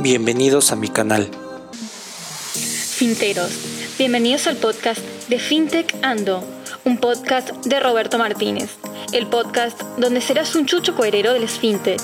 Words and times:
Bienvenidos 0.00 0.70
a 0.70 0.76
mi 0.76 0.86
canal. 0.86 1.28
Finteros, 2.52 3.50
bienvenidos 3.98 4.46
al 4.46 4.56
podcast 4.56 5.00
de 5.28 5.40
FinTech 5.40 5.92
Ando, 6.02 6.44
un 6.84 6.98
podcast 6.98 7.50
de 7.66 7.80
Roberto 7.80 8.16
Martínez, 8.16 8.70
el 9.12 9.26
podcast 9.26 9.82
donde 9.96 10.20
serás 10.20 10.54
un 10.54 10.66
chucho 10.66 10.94
coherero 10.94 11.32
del 11.32 11.48
FinTech. 11.48 12.00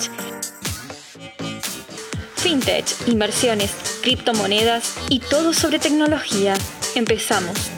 FinTech, 2.34 2.84
inversiones, 3.06 3.70
criptomonedas 4.02 4.94
y 5.08 5.20
todo 5.20 5.52
sobre 5.52 5.78
tecnología. 5.78 6.54
Empezamos. 6.96 7.73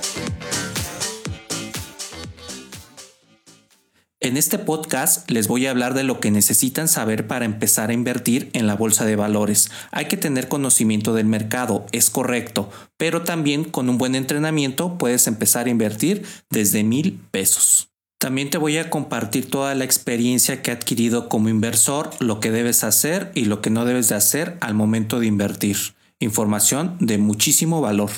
En 4.27 4.36
este 4.36 4.58
podcast 4.58 5.30
les 5.30 5.46
voy 5.46 5.66
a 5.66 5.70
hablar 5.70 5.95
de 5.95 6.02
lo 6.02 6.18
que 6.18 6.32
necesitan 6.32 6.88
saber 6.88 7.29
para 7.29 7.45
empezar 7.45 7.90
a 7.90 7.93
invertir 7.93 8.50
en 8.54 8.67
la 8.67 8.75
bolsa 8.75 9.04
de 9.04 9.14
valores. 9.14 9.71
Hay 9.93 10.07
que 10.07 10.17
tener 10.17 10.48
conocimiento 10.48 11.14
del 11.14 11.26
mercado, 11.26 11.86
es 11.93 12.11
correcto, 12.11 12.68
pero 12.96 13.22
también 13.22 13.62
con 13.62 13.89
un 13.89 13.98
buen 13.98 14.17
entrenamiento 14.17 14.98
puedes 14.98 15.29
empezar 15.29 15.67
a 15.67 15.70
invertir 15.70 16.25
desde 16.50 16.82
mil 16.82 17.20
pesos. 17.31 17.90
También 18.18 18.50
te 18.50 18.58
voy 18.58 18.79
a 18.79 18.90
compartir 18.90 19.48
toda 19.48 19.76
la 19.76 19.84
experiencia 19.84 20.61
que 20.61 20.72
he 20.72 20.75
adquirido 20.75 21.29
como 21.29 21.48
inversor, 21.48 22.11
lo 22.18 22.40
que 22.40 22.50
debes 22.50 22.82
hacer 22.82 23.31
y 23.32 23.45
lo 23.45 23.61
que 23.61 23.70
no 23.70 23.84
debes 23.84 24.08
de 24.08 24.17
hacer 24.17 24.58
al 24.61 24.75
momento 24.75 25.20
de 25.20 25.29
invertir. 25.29 25.76
Información 26.18 26.96
de 26.98 27.18
muchísimo 27.18 27.81
valor. 27.81 28.11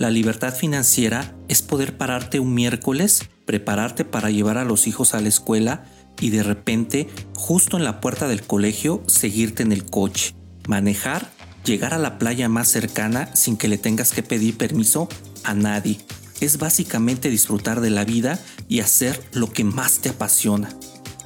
La 0.00 0.10
libertad 0.10 0.54
financiera 0.54 1.34
es 1.48 1.60
poder 1.60 1.98
pararte 1.98 2.40
un 2.40 2.54
miércoles, 2.54 3.28
prepararte 3.44 4.06
para 4.06 4.30
llevar 4.30 4.56
a 4.56 4.64
los 4.64 4.86
hijos 4.86 5.12
a 5.12 5.20
la 5.20 5.28
escuela 5.28 5.84
y 6.18 6.30
de 6.30 6.42
repente, 6.42 7.06
justo 7.34 7.76
en 7.76 7.84
la 7.84 8.00
puerta 8.00 8.26
del 8.26 8.40
colegio, 8.40 9.02
seguirte 9.06 9.62
en 9.62 9.72
el 9.72 9.84
coche, 9.84 10.34
manejar, 10.66 11.28
llegar 11.66 11.92
a 11.92 11.98
la 11.98 12.18
playa 12.18 12.48
más 12.48 12.68
cercana 12.68 13.36
sin 13.36 13.58
que 13.58 13.68
le 13.68 13.76
tengas 13.76 14.12
que 14.12 14.22
pedir 14.22 14.56
permiso 14.56 15.06
a 15.44 15.52
nadie. 15.52 15.98
Es 16.40 16.56
básicamente 16.56 17.28
disfrutar 17.28 17.82
de 17.82 17.90
la 17.90 18.06
vida 18.06 18.40
y 18.68 18.80
hacer 18.80 19.22
lo 19.32 19.52
que 19.52 19.64
más 19.64 19.98
te 19.98 20.08
apasiona. 20.08 20.70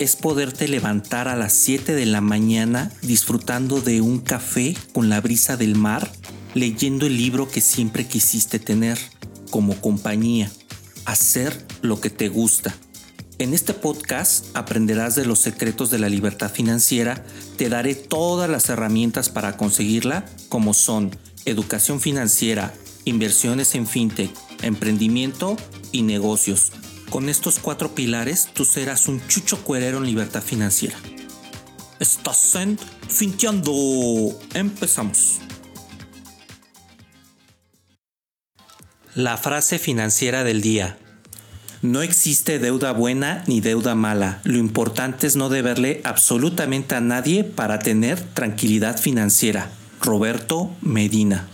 Es 0.00 0.16
poderte 0.16 0.66
levantar 0.66 1.28
a 1.28 1.36
las 1.36 1.52
7 1.52 1.94
de 1.94 2.06
la 2.06 2.20
mañana 2.20 2.90
disfrutando 3.02 3.80
de 3.80 4.00
un 4.00 4.18
café 4.18 4.76
con 4.92 5.10
la 5.10 5.20
brisa 5.20 5.56
del 5.56 5.76
mar 5.76 6.10
leyendo 6.54 7.06
el 7.06 7.16
libro 7.16 7.48
que 7.48 7.60
siempre 7.60 8.06
quisiste 8.06 8.58
tener 8.58 8.98
como 9.50 9.80
compañía, 9.80 10.50
hacer 11.04 11.66
lo 11.82 12.00
que 12.00 12.10
te 12.10 12.28
gusta. 12.28 12.74
En 13.38 13.52
este 13.52 13.74
podcast 13.74 14.46
aprenderás 14.56 15.16
de 15.16 15.26
los 15.26 15.40
secretos 15.40 15.90
de 15.90 15.98
la 15.98 16.08
libertad 16.08 16.50
financiera, 16.50 17.24
te 17.56 17.68
daré 17.68 17.96
todas 17.96 18.48
las 18.48 18.68
herramientas 18.68 19.28
para 19.28 19.56
conseguirla, 19.56 20.24
como 20.48 20.72
son 20.72 21.16
educación 21.44 22.00
financiera, 22.00 22.72
inversiones 23.04 23.74
en 23.74 23.88
fintech, 23.88 24.30
emprendimiento 24.62 25.56
y 25.90 26.02
negocios. 26.02 26.72
Con 27.10 27.28
estos 27.28 27.58
cuatro 27.58 27.94
pilares 27.94 28.48
tú 28.54 28.64
serás 28.64 29.08
un 29.08 29.20
chucho 29.26 29.62
cuerero 29.64 29.98
en 29.98 30.06
libertad 30.06 30.42
financiera. 30.42 30.96
Estás 31.98 32.54
en 32.54 32.78
Finteando. 33.08 34.38
Empezamos. 34.54 35.40
La 39.14 39.36
frase 39.36 39.78
financiera 39.78 40.42
del 40.42 40.60
día. 40.60 40.98
No 41.82 42.02
existe 42.02 42.58
deuda 42.58 42.90
buena 42.90 43.44
ni 43.46 43.60
deuda 43.60 43.94
mala. 43.94 44.40
Lo 44.42 44.58
importante 44.58 45.28
es 45.28 45.36
no 45.36 45.48
deberle 45.48 46.00
absolutamente 46.02 46.96
a 46.96 47.00
nadie 47.00 47.44
para 47.44 47.78
tener 47.78 48.20
tranquilidad 48.20 48.98
financiera. 48.98 49.70
Roberto 50.00 50.74
Medina. 50.80 51.46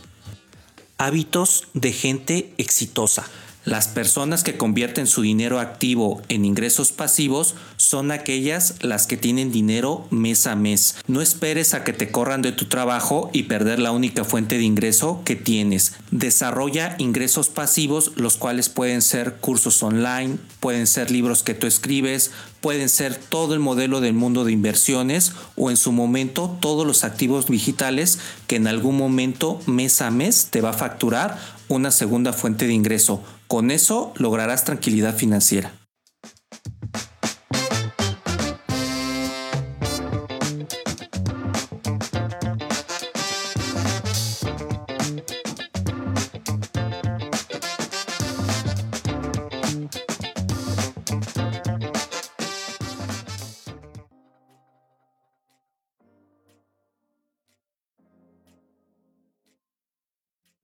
Hábitos 0.96 1.68
de 1.74 1.92
gente 1.92 2.54
exitosa. 2.56 3.26
Las 3.66 3.88
personas 3.88 4.42
que 4.42 4.56
convierten 4.56 5.06
su 5.06 5.20
dinero 5.20 5.60
activo 5.60 6.22
en 6.30 6.46
ingresos 6.46 6.92
pasivos 6.92 7.56
son 7.76 8.10
aquellas 8.10 8.76
las 8.80 9.06
que 9.06 9.18
tienen 9.18 9.52
dinero 9.52 10.06
mes 10.08 10.46
a 10.46 10.56
mes. 10.56 10.96
No 11.06 11.20
esperes 11.20 11.74
a 11.74 11.84
que 11.84 11.92
te 11.92 12.10
corran 12.10 12.40
de 12.40 12.52
tu 12.52 12.64
trabajo 12.64 13.28
y 13.34 13.42
perder 13.44 13.78
la 13.78 13.92
única 13.92 14.24
fuente 14.24 14.56
de 14.56 14.64
ingreso 14.64 15.20
que 15.26 15.36
tienes. 15.36 15.92
Desarrolla 16.10 16.94
ingresos 16.96 17.50
pasivos, 17.50 18.12
los 18.16 18.38
cuales 18.38 18.70
pueden 18.70 19.02
ser 19.02 19.34
cursos 19.36 19.82
online, 19.82 20.38
pueden 20.60 20.86
ser 20.86 21.10
libros 21.10 21.42
que 21.42 21.52
tú 21.52 21.66
escribes, 21.66 22.30
pueden 22.62 22.88
ser 22.88 23.14
todo 23.14 23.52
el 23.52 23.60
modelo 23.60 24.00
del 24.00 24.14
mundo 24.14 24.46
de 24.46 24.52
inversiones 24.52 25.32
o 25.56 25.70
en 25.70 25.76
su 25.76 25.92
momento 25.92 26.56
todos 26.60 26.86
los 26.86 27.04
activos 27.04 27.46
digitales 27.46 28.20
que 28.46 28.56
en 28.56 28.66
algún 28.66 28.96
momento 28.96 29.60
mes 29.66 30.00
a 30.00 30.10
mes 30.10 30.48
te 30.50 30.62
va 30.62 30.70
a 30.70 30.74
facturar 30.74 31.38
una 31.68 31.90
segunda 31.90 32.32
fuente 32.32 32.66
de 32.66 32.72
ingreso. 32.72 33.22
Con 33.50 33.72
eso 33.72 34.12
lograrás 34.14 34.64
tranquilidad 34.64 35.12
financiera. 35.16 35.72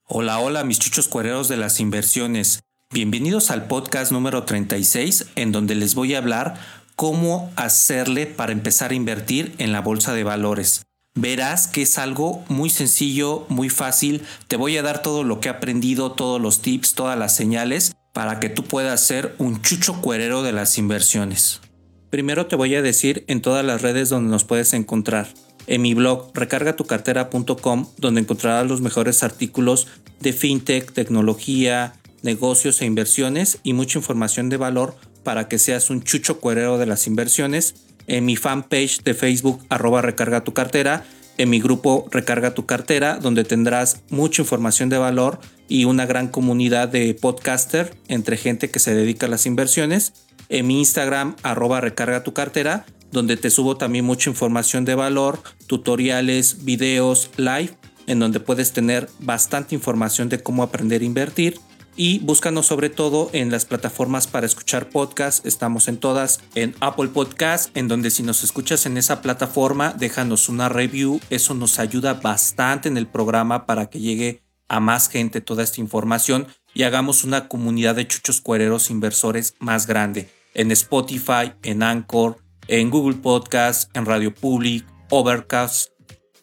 Hola, 0.05 0.39
hola 0.39 0.63
mis 0.63 0.79
chuchos 0.79 1.09
cuereros 1.09 1.49
de 1.49 1.57
las 1.57 1.81
inversiones. 1.81 2.61
Bienvenidos 2.93 3.51
al 3.51 3.67
podcast 3.67 4.13
número 4.13 4.45
36 4.45 5.27
en 5.35 5.51
donde 5.51 5.75
les 5.75 5.97
voy 5.97 6.15
a 6.15 6.19
hablar 6.19 6.55
cómo 6.95 7.51
hacerle 7.57 8.27
para 8.27 8.53
empezar 8.53 8.93
a 8.93 8.95
invertir 8.95 9.55
en 9.59 9.73
la 9.73 9.81
bolsa 9.81 10.15
de 10.15 10.23
valores. 10.23 10.83
Verás 11.17 11.67
que 11.67 11.83
es 11.83 11.99
algo 11.99 12.45
muy 12.49 12.71
sencillo, 12.71 13.45
muy 13.49 13.71
fácil. 13.71 14.23
Te 14.47 14.55
voy 14.55 14.77
a 14.77 14.83
dar 14.83 15.03
todo 15.03 15.25
lo 15.25 15.41
que 15.41 15.49
he 15.49 15.51
aprendido, 15.51 16.13
todos 16.13 16.41
los 16.41 16.63
tips, 16.63 16.95
todas 16.95 17.19
las 17.19 17.35
señales 17.35 17.93
para 18.13 18.39
que 18.39 18.51
tú 18.51 18.63
puedas 18.63 19.01
ser 19.01 19.35
un 19.39 19.61
chucho 19.63 20.01
cuerero 20.01 20.45
de 20.45 20.53
las 20.53 20.79
inversiones. 20.79 21.61
Primero 22.09 22.47
te 22.47 22.55
voy 22.55 22.77
a 22.77 22.83
decir 22.83 23.25
en 23.27 23.43
todas 23.43 23.65
las 23.65 23.83
redes 23.83 24.11
donde 24.11 24.31
nos 24.31 24.45
puedes 24.45 24.73
encontrar. 24.75 25.27
En 25.67 25.83
mi 25.83 25.95
blog 25.95 26.31
recargatucartera.com 26.35 27.89
donde 27.99 28.21
encontrarás 28.21 28.69
los 28.69 28.81
mejores 28.81 29.25
artículos 29.25 29.89
de 30.21 30.33
fintech, 30.33 30.93
tecnología, 30.93 31.95
negocios 32.27 32.83
e 32.83 32.85
inversiones 32.85 33.59
y 33.63 33.73
mucha 33.73 33.99
información 33.99 34.51
de 34.51 34.59
valor 34.59 34.95
para 35.25 35.49
que 35.49 35.59
seas 35.59 35.89
un 35.89 36.03
chucho 36.03 36.39
cuerero 36.41 36.77
de 36.77 36.85
las 36.85 37.07
inversiones. 37.07 37.75
En 38.07 38.27
mi 38.27 38.37
fanpage 38.37 39.03
de 39.03 39.15
Facebook 39.15 39.65
arroba 39.71 40.03
recarga 40.03 40.45
tu 40.45 40.53
cartera, 40.53 41.05
en 41.39 41.51
mi 41.51 41.61
grupo 41.61 42.07
Recarga 42.11 42.55
tu 42.55 42.67
cartera, 42.67 43.19
donde 43.19 43.45
tendrás 43.45 44.03
mucha 44.11 44.43
información 44.43 44.89
de 44.89 44.99
valor 44.99 45.39
y 45.69 45.85
una 45.85 46.07
gran 46.07 46.29
comunidad 46.29 46.89
de 46.89 47.15
podcaster 47.15 47.95
entre 48.09 48.37
gente 48.37 48.71
que 48.71 48.79
se 48.79 48.95
dedica 48.95 49.27
a 49.27 49.29
las 49.29 49.47
inversiones. 49.47 50.13
En 50.49 50.67
mi 50.67 50.79
Instagram 50.79 51.37
arroba 51.43 51.81
recarga 51.81 52.23
tu 52.23 52.33
cartera, 52.33 52.87
donde 53.13 53.37
te 53.37 53.51
subo 53.51 53.77
también 53.77 54.05
mucha 54.05 54.31
información 54.31 54.85
de 54.85 54.95
valor, 54.95 55.41
tutoriales, 55.67 56.65
videos, 56.65 57.31
live, 57.37 57.71
en 58.07 58.19
donde 58.19 58.41
puedes 58.41 58.73
tener 58.73 59.09
bastante 59.19 59.75
información 59.75 60.29
de 60.29 60.43
cómo 60.43 60.63
aprender 60.63 61.03
a 61.03 61.05
invertir 61.05 61.61
y 61.97 62.19
búscanos 62.21 62.67
sobre 62.67 62.91
todo 62.91 63.31
en 63.33 63.51
las 63.51 63.65
plataformas 63.65 64.27
para 64.27 64.47
escuchar 64.47 64.91
podcasts. 64.91 65.47
Estamos 65.47 65.89
en 65.89 65.97
todas, 65.97 66.41
en 66.55 66.75
Apple 66.81 67.09
Podcast, 67.09 67.75
en 67.77 67.89
donde 67.89 68.11
si 68.11 68.23
nos 68.23 68.45
escuchas 68.45 68.87
en 68.87 68.97
esa 68.97 69.23
plataforma, 69.23 69.95
déjanos 69.99 70.49
una 70.49 70.69
review. 70.69 71.21
Eso 71.31 71.55
nos 71.55 71.79
ayuda 71.79 72.15
bastante 72.15 72.89
en 72.89 72.97
el 72.97 73.07
programa 73.07 73.67
para 73.67 73.87
que 73.87 74.01
llegue 74.01 74.43
a 74.69 74.81
más 74.81 75.09
gente 75.09 75.41
toda 75.41 75.63
esta 75.63 75.81
información 75.81 76.47
y 76.75 76.83
hagamos 76.83 77.25
una 77.25 77.49
comunidad 77.49 77.95
de 77.95 78.07
chuchos 78.07 78.41
cuereros 78.41 78.91
inversores 78.91 79.55
más 79.59 79.87
grande. 79.87 80.29
En 80.55 80.71
Spotify, 80.73 81.53
en 81.63 81.83
Anchor, 81.83 82.39
en 82.69 82.91
Google 82.91 83.17
Podcast, 83.17 83.95
en 83.97 84.05
Radio 84.07 84.35
Public, 84.35 84.85
Overcast, 85.11 85.91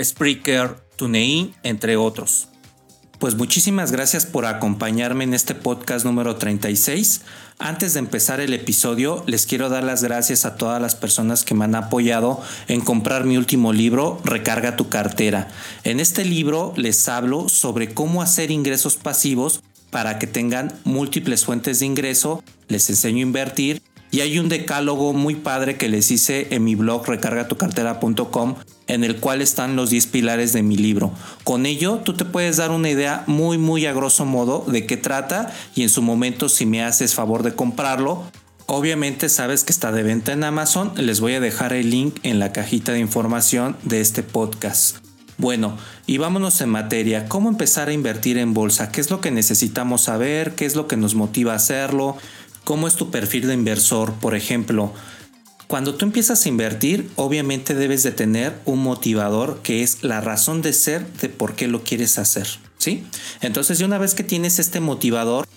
Spreaker, 0.02 0.76
TuneIn, 0.96 1.54
entre 1.64 1.98
otros. 1.98 2.50
Pues 3.24 3.36
muchísimas 3.36 3.94
gracias 3.94 4.26
por 4.26 4.46
acompañarme 4.46 5.24
en 5.24 5.34
este 5.34 5.56
podcast 5.56 6.04
número 6.04 6.36
36. 6.36 7.22
Antes 7.58 7.94
de 7.94 8.00
empezar 8.00 8.42
el 8.42 8.54
episodio, 8.54 9.24
les 9.28 9.46
quiero 9.46 9.70
dar 9.70 9.86
las 9.86 10.04
gracias 10.04 10.44
a 10.44 10.58
todas 10.58 10.82
las 10.82 10.96
personas 10.96 11.46
que 11.46 11.56
me 11.56 11.64
han 11.64 11.74
apoyado 11.74 12.42
en 12.68 12.82
comprar 12.82 13.24
mi 13.24 13.38
último 13.38 13.72
libro, 13.72 14.20
Recarga 14.26 14.76
tu 14.76 14.90
cartera. 14.90 15.48
En 15.86 16.02
este 16.02 16.26
libro 16.26 16.74
les 16.76 17.08
hablo 17.08 17.48
sobre 17.48 17.94
cómo 17.94 18.22
hacer 18.22 18.52
ingresos 18.52 18.98
pasivos 18.98 19.62
para 19.90 20.20
que 20.20 20.28
tengan 20.28 20.74
múltiples 20.84 21.46
fuentes 21.46 21.80
de 21.80 21.86
ingreso, 21.86 22.44
les 22.68 22.90
enseño 22.90 23.20
a 23.20 23.22
invertir 23.22 23.82
Y 24.14 24.22
hay 24.22 24.38
un 24.38 24.48
decálogo 24.48 25.12
muy 25.14 25.34
padre 25.34 25.76
que 25.76 25.90
les 25.90 26.12
hice 26.12 26.50
en 26.52 26.64
mi 26.64 26.76
blog 26.76 27.04
recargatucartera.com 27.08 28.58
en 28.86 29.04
el 29.04 29.16
cual 29.16 29.42
están 29.42 29.76
los 29.76 29.90
10 29.90 30.06
pilares 30.06 30.54
de 30.54 30.62
mi 30.62 30.78
libro. 30.78 31.12
Con 31.44 31.66
ello 31.66 32.00
tú 32.06 32.14
te 32.14 32.24
puedes 32.24 32.58
dar 32.58 32.70
una 32.70 32.92
idea 32.92 33.24
muy 33.26 33.58
muy 33.58 33.88
a 33.88 33.94
grosso 33.94 34.24
modo 34.26 34.66
de 34.68 34.86
qué 34.86 34.98
trata 34.98 35.52
y 35.74 35.82
en 35.82 35.90
su 35.90 36.04
momento 36.04 36.48
si 36.48 36.68
me 36.68 36.84
haces 36.84 37.16
favor 37.16 37.42
de 37.42 37.56
comprarlo, 37.56 38.22
obviamente 38.68 39.30
sabes 39.30 39.64
que 39.64 39.74
está 39.74 39.92
de 39.92 40.04
venta 40.04 40.32
en 40.32 40.44
Amazon, 40.44 40.92
les 40.96 41.20
voy 41.20 41.34
a 41.34 41.40
dejar 41.40 41.74
el 41.74 41.90
link 41.90 42.20
en 42.22 42.38
la 42.38 42.52
cajita 42.52 42.92
de 42.92 43.00
información 43.00 43.78
de 43.82 44.00
este 44.00 44.22
podcast. 44.22 44.98
Bueno, 45.40 45.78
y 46.06 46.20
vámonos 46.20 46.62
en 46.62 46.70
materia. 46.70 47.28
¿Cómo 47.28 47.50
empezar 47.50 47.90
a 47.90 47.94
invertir 47.94 48.38
en 48.38 48.54
bolsa? 48.54 48.92
¿Qué 48.92 49.02
es 49.02 49.10
lo 49.10 49.20
que 49.20 49.32
necesitamos 49.32 50.04
saber? 50.04 50.54
¿Qué 50.54 50.66
es 50.66 50.76
lo 50.76 50.88
que 50.88 50.96
nos 50.96 51.16
motiva 51.16 51.54
a 51.54 51.56
hacerlo? 51.56 52.18
¿Cómo 52.64 52.88
es 52.88 52.96
tu 52.96 53.12
perfil 53.12 53.48
de 53.48 53.54
inversor? 53.54 54.14
Por 54.14 54.36
ejemplo, 54.36 54.94
cuando 55.68 55.96
tú 55.96 56.06
empiezas 56.06 56.46
a 56.46 56.50
invertir, 56.50 57.10
obviamente 57.16 57.76
debes 57.76 58.04
de 58.04 58.12
tener 58.12 58.54
un 58.66 58.80
motivador 58.82 59.62
que 59.64 59.84
es 59.84 60.04
la 60.04 60.22
razón 60.22 60.62
de 60.62 60.72
ser 60.72 61.06
de 61.14 61.30
por 61.30 61.56
qué 61.56 61.68
lo 61.68 61.84
quieres 61.84 62.18
hacer. 62.18 62.48
¿Sí? 62.78 63.04
Entonces, 63.42 63.82
una 63.82 63.98
vez 63.98 64.14
que 64.14 64.24
tienes 64.24 64.60
este 64.60 64.80
motivador, 64.80 65.48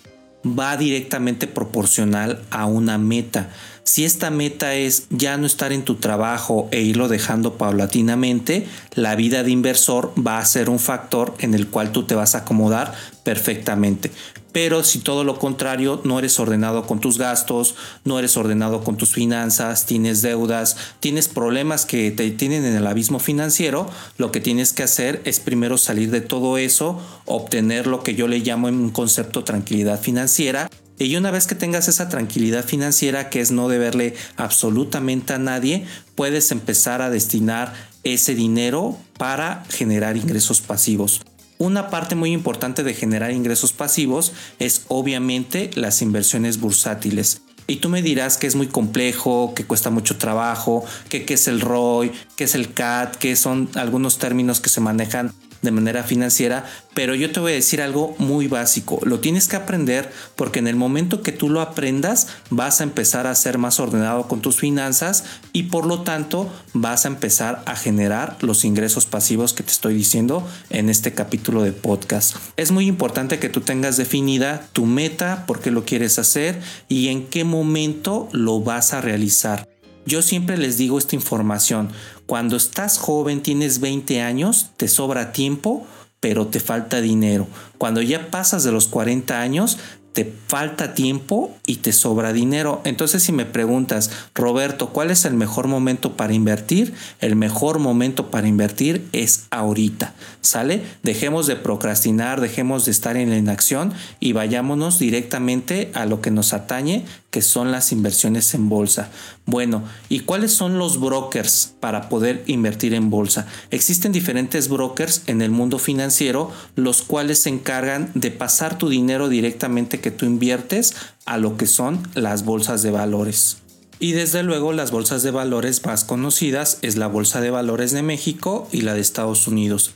va 0.47 0.77
directamente 0.77 1.47
proporcional 1.47 2.43
a 2.51 2.67
una 2.67 2.99
meta. 2.99 3.51
Si 3.85 4.05
esta 4.05 4.31
meta 4.31 4.75
es 4.75 5.07
ya 5.11 5.37
no 5.37 5.47
estar 5.47 5.73
en 5.73 5.85
tu 5.85 5.97
trabajo 5.97 6.69
e 6.71 6.83
irlo 6.83 7.09
dejando 7.09 7.57
paulatinamente, 7.57 8.67
la 8.95 9.15
vida 9.17 9.43
de 9.43 9.51
inversor 9.51 10.13
va 10.19 10.39
a 10.39 10.45
ser 10.45 10.71
un 10.71 10.79
factor 10.79 11.35
en 11.39 11.55
el 11.55 11.69
cual 11.69 11.93
tú 11.93 12.05
te 12.05 12.15
vas 12.15 12.35
a 12.35 12.39
acomodar 12.39 12.95
perfectamente. 13.23 14.11
Pero 14.57 14.83
si 14.85 15.01
todo 15.01 15.23
lo 15.23 15.39
contrario, 15.39 16.01
no 16.05 16.19
eres 16.19 16.41
ordenado 16.41 16.87
con 16.87 16.99
tus 16.99 17.19
gastos, 17.19 17.75
no 18.07 18.19
eres 18.19 18.39
ordenado 18.39 18.83
con 18.83 18.97
tus 18.97 19.13
finanzas, 19.13 19.85
tienes 19.85 20.23
deudas, 20.23 20.79
tienes 20.99 21.29
problemas 21.29 21.85
que 21.85 22.11
te 22.11 22.31
tienen 22.31 22.65
en 22.65 22.75
el 22.75 22.87
abismo 22.87 23.19
financiero, 23.19 23.87
lo 24.17 24.33
que 24.33 24.41
tienes 24.41 24.73
que 24.73 24.83
hacer 24.83 25.21
es 25.27 25.41
primero 25.41 25.77
salir 25.77 26.11
de 26.11 26.23
todo 26.23 26.57
eso, 26.57 26.99
obtener 27.27 27.87
lo 27.87 28.03
que 28.03 28.15
yo 28.15 28.29
le 28.29 28.39
llamo 28.39 28.69
en 28.69 28.77
un 28.77 28.89
concepto 28.93 29.45
tranquilidad 29.45 30.01
financiera 30.01 30.71
y 30.99 31.15
una 31.17 31.31
vez 31.31 31.47
que 31.47 31.55
tengas 31.55 31.89
esa 31.89 32.09
tranquilidad 32.09 32.65
financiera, 32.65 33.29
que 33.29 33.43
es 33.43 33.51
no 33.51 33.69
deberle 33.69 34.15
absolutamente 34.39 35.35
a 35.35 35.39
nadie, 35.39 35.85
puedes 36.15 36.51
empezar 36.51 37.03
a 37.03 37.11
destinar 37.11 37.75
ese 38.05 38.35
dinero 38.35 38.97
para 39.19 39.67
generar 39.69 40.17
ingresos 40.17 40.63
pasivos. 40.63 41.21
Una 41.59 41.89
parte 41.89 42.15
muy 42.15 42.33
importante 42.33 42.83
de 42.83 42.93
generar 42.93 43.31
ingresos 43.31 43.73
pasivos 43.73 44.33
es 44.59 44.83
obviamente 44.89 45.71
las 45.75 46.03
inversiones 46.03 46.61
bursátiles. 46.61 47.41
Y 47.67 47.77
tú 47.77 47.89
me 47.89 48.03
dirás 48.03 48.37
que 48.37 48.47
es 48.47 48.55
muy 48.55 48.69
complejo, 48.69 49.53
que 49.55 49.65
cuesta 49.65 49.91
mucho 49.91 50.19
trabajo, 50.19 50.85
que 51.09 51.25
qué 51.25 51.35
es 51.35 51.49
el 51.49 51.61
ROI, 51.61 52.13
qué 52.37 52.45
es 52.45 52.55
el 52.55 52.73
CAT, 52.73 53.17
que 53.17 53.35
son 53.35 53.69
algunos 53.75 54.19
términos 54.19 54.61
que 54.61 54.69
se 54.69 54.81
manejan 54.81 55.33
de 55.67 55.73
manera 55.73 56.03
financiera, 56.03 56.65
pero 56.95 57.15
yo 57.15 57.31
te 57.31 57.41
voy 57.41 57.53
a 57.53 57.57
decir 57.57 57.83
algo 57.83 58.15
muy 58.19 58.49
básico. 58.49 58.99
Lo 59.03 59.21
tienes 59.21 59.49
que 59.49 59.57
aprender 59.57 60.11
porque 60.35 60.61
en 60.61 60.69
el 60.69 60.77
momento 60.77 61.21
que 61.21 61.33
tú 61.33 61.51
lo 61.51 61.61
aprendas 61.61 62.29
vas 62.49 62.81
a 62.81 62.85
empezar 62.85 63.27
a 63.27 63.35
ser 63.35 63.59
más 63.59 63.79
ordenado 63.79 64.29
con 64.29 64.41
tus 64.41 64.57
finanzas 64.57 65.25
y 65.53 65.65
por 65.65 65.85
lo 65.85 66.01
tanto 66.01 66.51
vas 66.73 67.05
a 67.05 67.09
empezar 67.09 67.63
a 67.67 67.77
generar 67.77 68.39
los 68.41 68.65
ingresos 68.65 69.05
pasivos 69.05 69.53
que 69.53 69.63
te 69.63 69.73
estoy 69.73 69.95
diciendo 69.95 70.49
en 70.71 70.89
este 70.89 71.13
capítulo 71.13 71.63
de 71.63 71.73
podcast. 71.73 72.37
Es 72.57 72.71
muy 72.71 72.87
importante 72.87 73.39
que 73.39 73.51
tú 73.51 73.61
tengas 73.61 73.99
definida 73.99 74.67
tu 74.73 74.87
meta, 74.87 75.45
por 75.47 75.61
qué 75.61 75.71
lo 75.71 75.85
quieres 75.85 76.19
hacer 76.19 76.61
y 76.89 77.09
en 77.09 77.27
qué 77.27 77.45
momento 77.45 78.29
lo 78.33 78.61
vas 78.61 78.95
a 78.95 79.01
realizar. 79.01 79.69
Yo 80.07 80.23
siempre 80.23 80.57
les 80.57 80.79
digo 80.79 80.99
esta 80.99 81.17
información. 81.17 81.91
Cuando 82.27 82.57
estás 82.57 82.99
joven, 82.99 83.43
tienes 83.43 83.81
20 83.81 84.21
años, 84.21 84.71
te 84.77 84.89
sobra 84.89 85.33
tiempo, 85.33 85.87
pero 86.21 86.49
te 86.49 86.61
falta 86.61 87.01
dinero. 87.01 87.47
Cuando 87.79 88.03
ya 88.03 88.31
pasas 88.31 88.65
de 88.65 88.73
los 88.73 88.89
40 88.89 89.41
años, 89.41 89.79
te 90.17 90.33
falta 90.47 90.95
tiempo 90.95 91.55
y 91.67 91.77
te 91.77 91.93
sobra 91.93 92.33
dinero. 92.33 92.81
Entonces 92.85 93.23
si 93.23 93.33
me 93.33 93.45
preguntas, 93.45 94.11
Roberto, 94.35 94.89
¿cuál 94.89 95.11
es 95.11 95.27
el 95.27 95.35
mejor 95.35 95.69
momento 95.69 96.17
para 96.17 96.33
invertir? 96.33 96.95
El 97.21 97.37
mejor 97.37 97.81
momento 97.81 98.31
para 98.31 98.49
invertir 98.49 99.07
es 99.13 99.45
ahorita, 99.51 100.15
¿sale? 100.47 100.83
Dejemos 101.03 101.47
de 101.47 101.57
procrastinar, 101.57 102.41
dejemos 102.41 102.85
de 102.85 102.93
estar 102.93 103.17
en 103.17 103.31
la 103.31 103.37
inacción 103.37 103.93
y 104.21 104.33
vayámonos 104.33 104.99
directamente 104.99 105.91
a 105.95 106.07
lo 106.07 106.21
que 106.21 106.31
nos 106.31 106.53
atañe, 106.53 107.05
que 107.31 107.43
son 107.43 107.73
las 107.73 107.93
inversiones 107.93 108.55
en 108.55 108.69
bolsa. 108.69 109.11
Bueno, 109.45 109.83
¿y 110.09 110.21
cuáles 110.21 110.53
son 110.53 110.79
los 110.79 111.01
brokers 111.01 111.75
para 111.81 112.09
poder 112.09 112.45
invertir 112.47 112.95
en 112.95 113.11
bolsa? 113.11 113.47
Existen 113.71 114.13
diferentes 114.13 114.69
brokers 114.69 115.23
en 115.27 115.43
el 115.43 115.51
mundo 115.51 115.79
financiero, 115.79 116.51
los 116.77 117.03
cuales 117.03 117.41
se 117.41 117.51
encargan 117.51 118.11
de 118.15 118.31
pasar 118.31 118.79
tu 118.79 118.89
dinero 118.89 119.29
directamente 119.29 120.01
que 120.01 120.11
tú 120.11 120.25
inviertes 120.25 120.95
a 121.27 121.39
lo 121.39 121.57
que 121.57 121.67
son 121.67 122.09
las 122.15 122.45
bolsas 122.45 122.83
de 122.83 122.91
valores. 122.91 123.59
Y 123.99 124.13
desde 124.13 124.43
luego 124.43 124.73
las 124.73 124.91
bolsas 124.91 125.23
de 125.23 125.31
valores 125.31 125.85
más 125.87 126.05
conocidas 126.05 126.79
es 126.83 126.97
la 126.97 127.07
Bolsa 127.07 127.41
de 127.41 127.51
Valores 127.51 127.93
de 127.93 128.03
México 128.03 128.69
y 128.71 128.83
la 128.83 128.93
de 128.93 129.01
Estados 129.01 129.49
Unidos. 129.49 129.96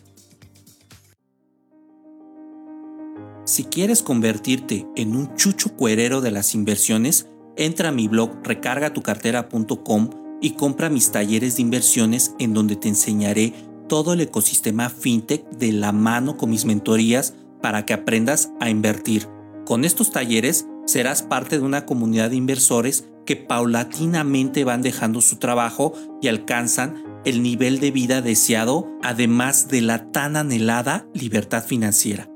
Si 3.50 3.64
quieres 3.64 4.04
convertirte 4.04 4.86
en 4.94 5.16
un 5.16 5.34
chucho 5.34 5.74
cuerero 5.74 6.20
de 6.20 6.30
las 6.30 6.54
inversiones, 6.54 7.26
entra 7.56 7.88
a 7.88 7.92
mi 7.92 8.06
blog 8.06 8.30
recargatucartera.com 8.44 10.10
y 10.40 10.50
compra 10.50 10.88
mis 10.88 11.10
talleres 11.10 11.56
de 11.56 11.62
inversiones 11.62 12.32
en 12.38 12.54
donde 12.54 12.76
te 12.76 12.86
enseñaré 12.86 13.52
todo 13.88 14.12
el 14.12 14.20
ecosistema 14.20 14.88
fintech 14.88 15.50
de 15.50 15.72
la 15.72 15.90
mano 15.90 16.36
con 16.36 16.50
mis 16.50 16.64
mentorías 16.64 17.34
para 17.60 17.84
que 17.84 17.92
aprendas 17.92 18.52
a 18.60 18.70
invertir. 18.70 19.26
Con 19.66 19.84
estos 19.84 20.12
talleres 20.12 20.68
serás 20.86 21.22
parte 21.22 21.58
de 21.58 21.64
una 21.64 21.86
comunidad 21.86 22.30
de 22.30 22.36
inversores 22.36 23.08
que 23.26 23.34
paulatinamente 23.34 24.62
van 24.62 24.80
dejando 24.80 25.20
su 25.20 25.38
trabajo 25.38 25.92
y 26.22 26.28
alcanzan 26.28 27.02
el 27.24 27.42
nivel 27.42 27.80
de 27.80 27.90
vida 27.90 28.22
deseado, 28.22 28.88
además 29.02 29.66
de 29.66 29.80
la 29.80 30.12
tan 30.12 30.36
anhelada 30.36 31.08
libertad 31.14 31.64
financiera. 31.64 32.29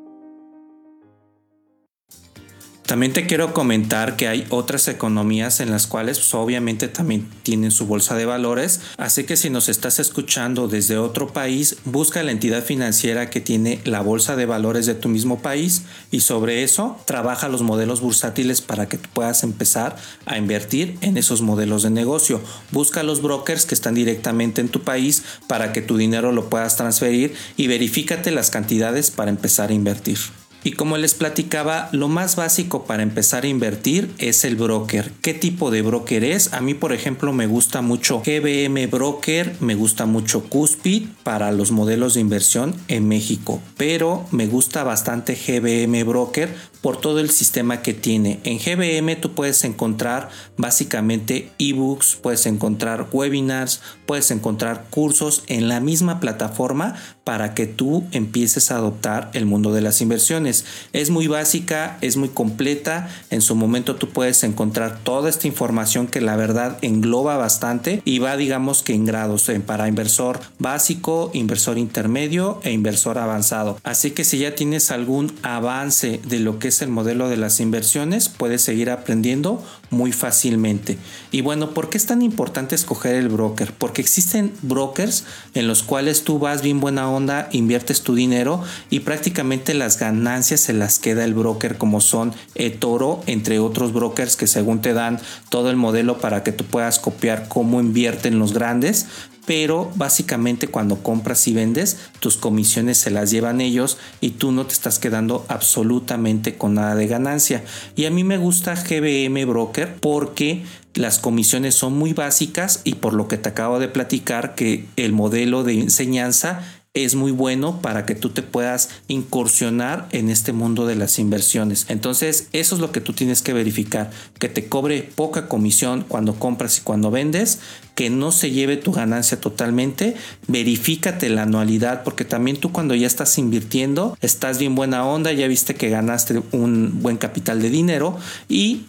También 2.86 3.14
te 3.14 3.24
quiero 3.26 3.54
comentar 3.54 4.14
que 4.14 4.28
hay 4.28 4.46
otras 4.50 4.88
economías 4.88 5.60
en 5.60 5.70
las 5.70 5.86
cuales 5.86 6.18
pues, 6.18 6.34
obviamente 6.34 6.86
también 6.86 7.26
tienen 7.42 7.70
su 7.70 7.86
bolsa 7.86 8.14
de 8.14 8.26
valores, 8.26 8.80
así 8.98 9.24
que 9.24 9.38
si 9.38 9.48
nos 9.48 9.70
estás 9.70 9.98
escuchando 10.00 10.68
desde 10.68 10.98
otro 10.98 11.32
país, 11.32 11.78
busca 11.86 12.22
la 12.22 12.30
entidad 12.30 12.62
financiera 12.62 13.30
que 13.30 13.40
tiene 13.40 13.80
la 13.84 14.02
bolsa 14.02 14.36
de 14.36 14.44
valores 14.44 14.84
de 14.84 14.94
tu 14.94 15.08
mismo 15.08 15.40
país 15.40 15.84
y 16.10 16.20
sobre 16.20 16.62
eso 16.62 16.98
trabaja 17.06 17.48
los 17.48 17.62
modelos 17.62 18.02
bursátiles 18.02 18.60
para 18.60 18.86
que 18.86 18.98
puedas 18.98 19.44
empezar 19.44 19.96
a 20.26 20.36
invertir 20.36 20.98
en 21.00 21.16
esos 21.16 21.40
modelos 21.40 21.84
de 21.84 21.90
negocio. 21.90 22.38
Busca 22.70 23.02
los 23.02 23.22
brokers 23.22 23.64
que 23.64 23.74
están 23.74 23.94
directamente 23.94 24.60
en 24.60 24.68
tu 24.68 24.82
país 24.82 25.22
para 25.46 25.72
que 25.72 25.80
tu 25.80 25.96
dinero 25.96 26.32
lo 26.32 26.50
puedas 26.50 26.76
transferir 26.76 27.34
y 27.56 27.66
verifícate 27.66 28.30
las 28.30 28.50
cantidades 28.50 29.10
para 29.10 29.30
empezar 29.30 29.70
a 29.70 29.74
invertir. 29.74 30.18
Y 30.66 30.72
como 30.72 30.96
les 30.96 31.12
platicaba, 31.12 31.90
lo 31.92 32.08
más 32.08 32.36
básico 32.36 32.86
para 32.86 33.02
empezar 33.02 33.44
a 33.44 33.48
invertir 33.48 34.10
es 34.16 34.44
el 34.44 34.56
broker. 34.56 35.12
¿Qué 35.20 35.34
tipo 35.34 35.70
de 35.70 35.82
broker 35.82 36.24
es? 36.24 36.54
A 36.54 36.62
mí, 36.62 36.72
por 36.72 36.94
ejemplo, 36.94 37.34
me 37.34 37.46
gusta 37.46 37.82
mucho 37.82 38.22
GBM 38.24 38.86
Broker, 38.86 39.56
me 39.60 39.74
gusta 39.74 40.06
mucho 40.06 40.44
Cuspid 40.44 41.08
para 41.22 41.52
los 41.52 41.70
modelos 41.70 42.14
de 42.14 42.22
inversión 42.22 42.74
en 42.88 43.06
México, 43.06 43.60
pero 43.76 44.24
me 44.30 44.46
gusta 44.46 44.84
bastante 44.84 45.34
GBM 45.34 46.02
Broker 46.04 46.54
por 46.80 46.98
todo 46.98 47.18
el 47.20 47.30
sistema 47.30 47.82
que 47.82 47.92
tiene. 47.94 48.40
En 48.44 48.58
GBM 48.58 49.16
tú 49.16 49.32
puedes 49.32 49.64
encontrar 49.64 50.28
básicamente 50.56 51.50
ebooks, 51.58 52.16
puedes 52.16 52.46
encontrar 52.46 53.08
webinars, 53.12 53.80
puedes 54.06 54.30
encontrar 54.30 54.86
cursos 54.90 55.44
en 55.46 55.68
la 55.68 55.80
misma 55.80 56.20
plataforma 56.20 56.94
para 57.24 57.54
que 57.54 57.66
tú 57.66 58.04
empieces 58.12 58.70
a 58.70 58.76
adoptar 58.76 59.30
el 59.32 59.46
mundo 59.46 59.72
de 59.72 59.80
las 59.80 60.00
inversiones. 60.00 60.64
Es 60.92 61.10
muy 61.10 61.26
básica, 61.26 61.96
es 62.00 62.16
muy 62.16 62.28
completa. 62.28 63.08
En 63.30 63.40
su 63.40 63.54
momento 63.54 63.96
tú 63.96 64.10
puedes 64.10 64.44
encontrar 64.44 65.00
toda 65.02 65.30
esta 65.30 65.46
información 65.46 66.06
que 66.06 66.20
la 66.20 66.36
verdad 66.36 66.78
engloba 66.82 67.36
bastante 67.36 68.02
y 68.04 68.18
va 68.18 68.36
digamos 68.36 68.82
que 68.82 68.94
en 68.94 69.04
grados 69.04 69.50
para 69.66 69.88
inversor 69.88 70.40
básico, 70.58 71.30
inversor 71.34 71.78
intermedio 71.78 72.60
e 72.62 72.72
inversor 72.72 73.18
avanzado. 73.18 73.78
Así 73.84 74.10
que 74.10 74.24
si 74.24 74.38
ya 74.38 74.54
tienes 74.54 74.90
algún 74.90 75.32
avance 75.42 76.20
de 76.26 76.40
lo 76.40 76.58
que 76.58 76.68
es 76.68 76.82
el 76.82 76.88
modelo 76.88 77.28
de 77.28 77.36
las 77.36 77.60
inversiones, 77.60 78.28
puedes 78.28 78.62
seguir 78.62 78.90
aprendiendo 78.90 79.64
muy 79.90 80.12
fácilmente. 80.12 80.98
Y 81.30 81.40
bueno, 81.42 81.70
¿por 81.70 81.90
qué 81.90 81.98
es 81.98 82.06
tan 82.06 82.22
importante 82.22 82.74
escoger 82.74 83.14
el 83.14 83.28
broker? 83.28 83.72
Porque 83.72 84.02
existen 84.02 84.52
brokers 84.62 85.24
en 85.54 85.68
los 85.68 85.82
cuales 85.82 86.24
tú 86.24 86.38
vas 86.38 86.62
bien 86.62 86.80
buena 86.80 87.08
inviertes 87.52 88.02
tu 88.02 88.14
dinero 88.14 88.62
y 88.90 89.00
prácticamente 89.00 89.74
las 89.74 89.98
ganancias 89.98 90.60
se 90.60 90.72
las 90.72 90.98
queda 90.98 91.24
el 91.24 91.34
broker 91.34 91.78
como 91.78 92.00
son 92.00 92.32
eToro, 92.54 93.22
entre 93.26 93.58
otros 93.58 93.92
brokers 93.92 94.36
que 94.36 94.46
según 94.46 94.80
te 94.80 94.92
dan 94.92 95.20
todo 95.48 95.70
el 95.70 95.76
modelo 95.76 96.18
para 96.18 96.42
que 96.42 96.52
tú 96.52 96.64
puedas 96.64 96.98
copiar 96.98 97.48
cómo 97.48 97.80
invierten 97.80 98.38
los 98.38 98.52
grandes, 98.52 99.06
pero 99.46 99.90
básicamente 99.94 100.68
cuando 100.68 101.02
compras 101.02 101.46
y 101.48 101.54
vendes, 101.54 101.98
tus 102.20 102.36
comisiones 102.36 102.98
se 102.98 103.10
las 103.10 103.30
llevan 103.30 103.60
ellos 103.60 103.98
y 104.20 104.30
tú 104.30 104.52
no 104.52 104.66
te 104.66 104.72
estás 104.72 104.98
quedando 104.98 105.44
absolutamente 105.48 106.56
con 106.56 106.74
nada 106.74 106.94
de 106.94 107.06
ganancia. 107.06 107.64
Y 107.96 108.06
a 108.06 108.10
mí 108.10 108.24
me 108.24 108.38
gusta 108.38 108.74
GBM 108.74 109.44
Broker 109.46 109.96
porque 110.00 110.64
las 110.94 111.18
comisiones 111.18 111.74
son 111.74 111.94
muy 111.94 112.12
básicas 112.12 112.80
y 112.84 112.94
por 112.94 113.14
lo 113.14 113.28
que 113.28 113.36
te 113.36 113.48
acabo 113.48 113.80
de 113.80 113.88
platicar 113.88 114.54
que 114.54 114.86
el 114.96 115.12
modelo 115.12 115.64
de 115.64 115.80
enseñanza 115.80 116.62
es 116.94 117.16
muy 117.16 117.32
bueno 117.32 117.82
para 117.82 118.06
que 118.06 118.14
tú 118.14 118.30
te 118.30 118.42
puedas 118.42 118.88
incursionar 119.08 120.06
en 120.12 120.30
este 120.30 120.52
mundo 120.52 120.86
de 120.86 120.94
las 120.94 121.18
inversiones. 121.18 121.86
Entonces, 121.88 122.46
eso 122.52 122.76
es 122.76 122.80
lo 122.80 122.92
que 122.92 123.00
tú 123.00 123.12
tienes 123.12 123.42
que 123.42 123.52
verificar, 123.52 124.12
que 124.38 124.48
te 124.48 124.68
cobre 124.68 125.02
poca 125.02 125.48
comisión 125.48 126.04
cuando 126.06 126.36
compras 126.36 126.78
y 126.78 126.82
cuando 126.82 127.10
vendes, 127.10 127.58
que 127.96 128.10
no 128.10 128.30
se 128.30 128.52
lleve 128.52 128.76
tu 128.76 128.92
ganancia 128.92 129.40
totalmente, 129.40 130.14
verifícate 130.46 131.28
la 131.30 131.42
anualidad, 131.42 132.04
porque 132.04 132.24
también 132.24 132.58
tú 132.58 132.70
cuando 132.70 132.94
ya 132.94 133.08
estás 133.08 133.38
invirtiendo, 133.38 134.16
estás 134.20 134.58
bien 134.58 134.76
buena 134.76 135.04
onda, 135.04 135.32
ya 135.32 135.48
viste 135.48 135.74
que 135.74 135.90
ganaste 135.90 136.42
un 136.52 137.02
buen 137.02 137.16
capital 137.16 137.60
de 137.60 137.70
dinero 137.70 138.16
y 138.48 138.86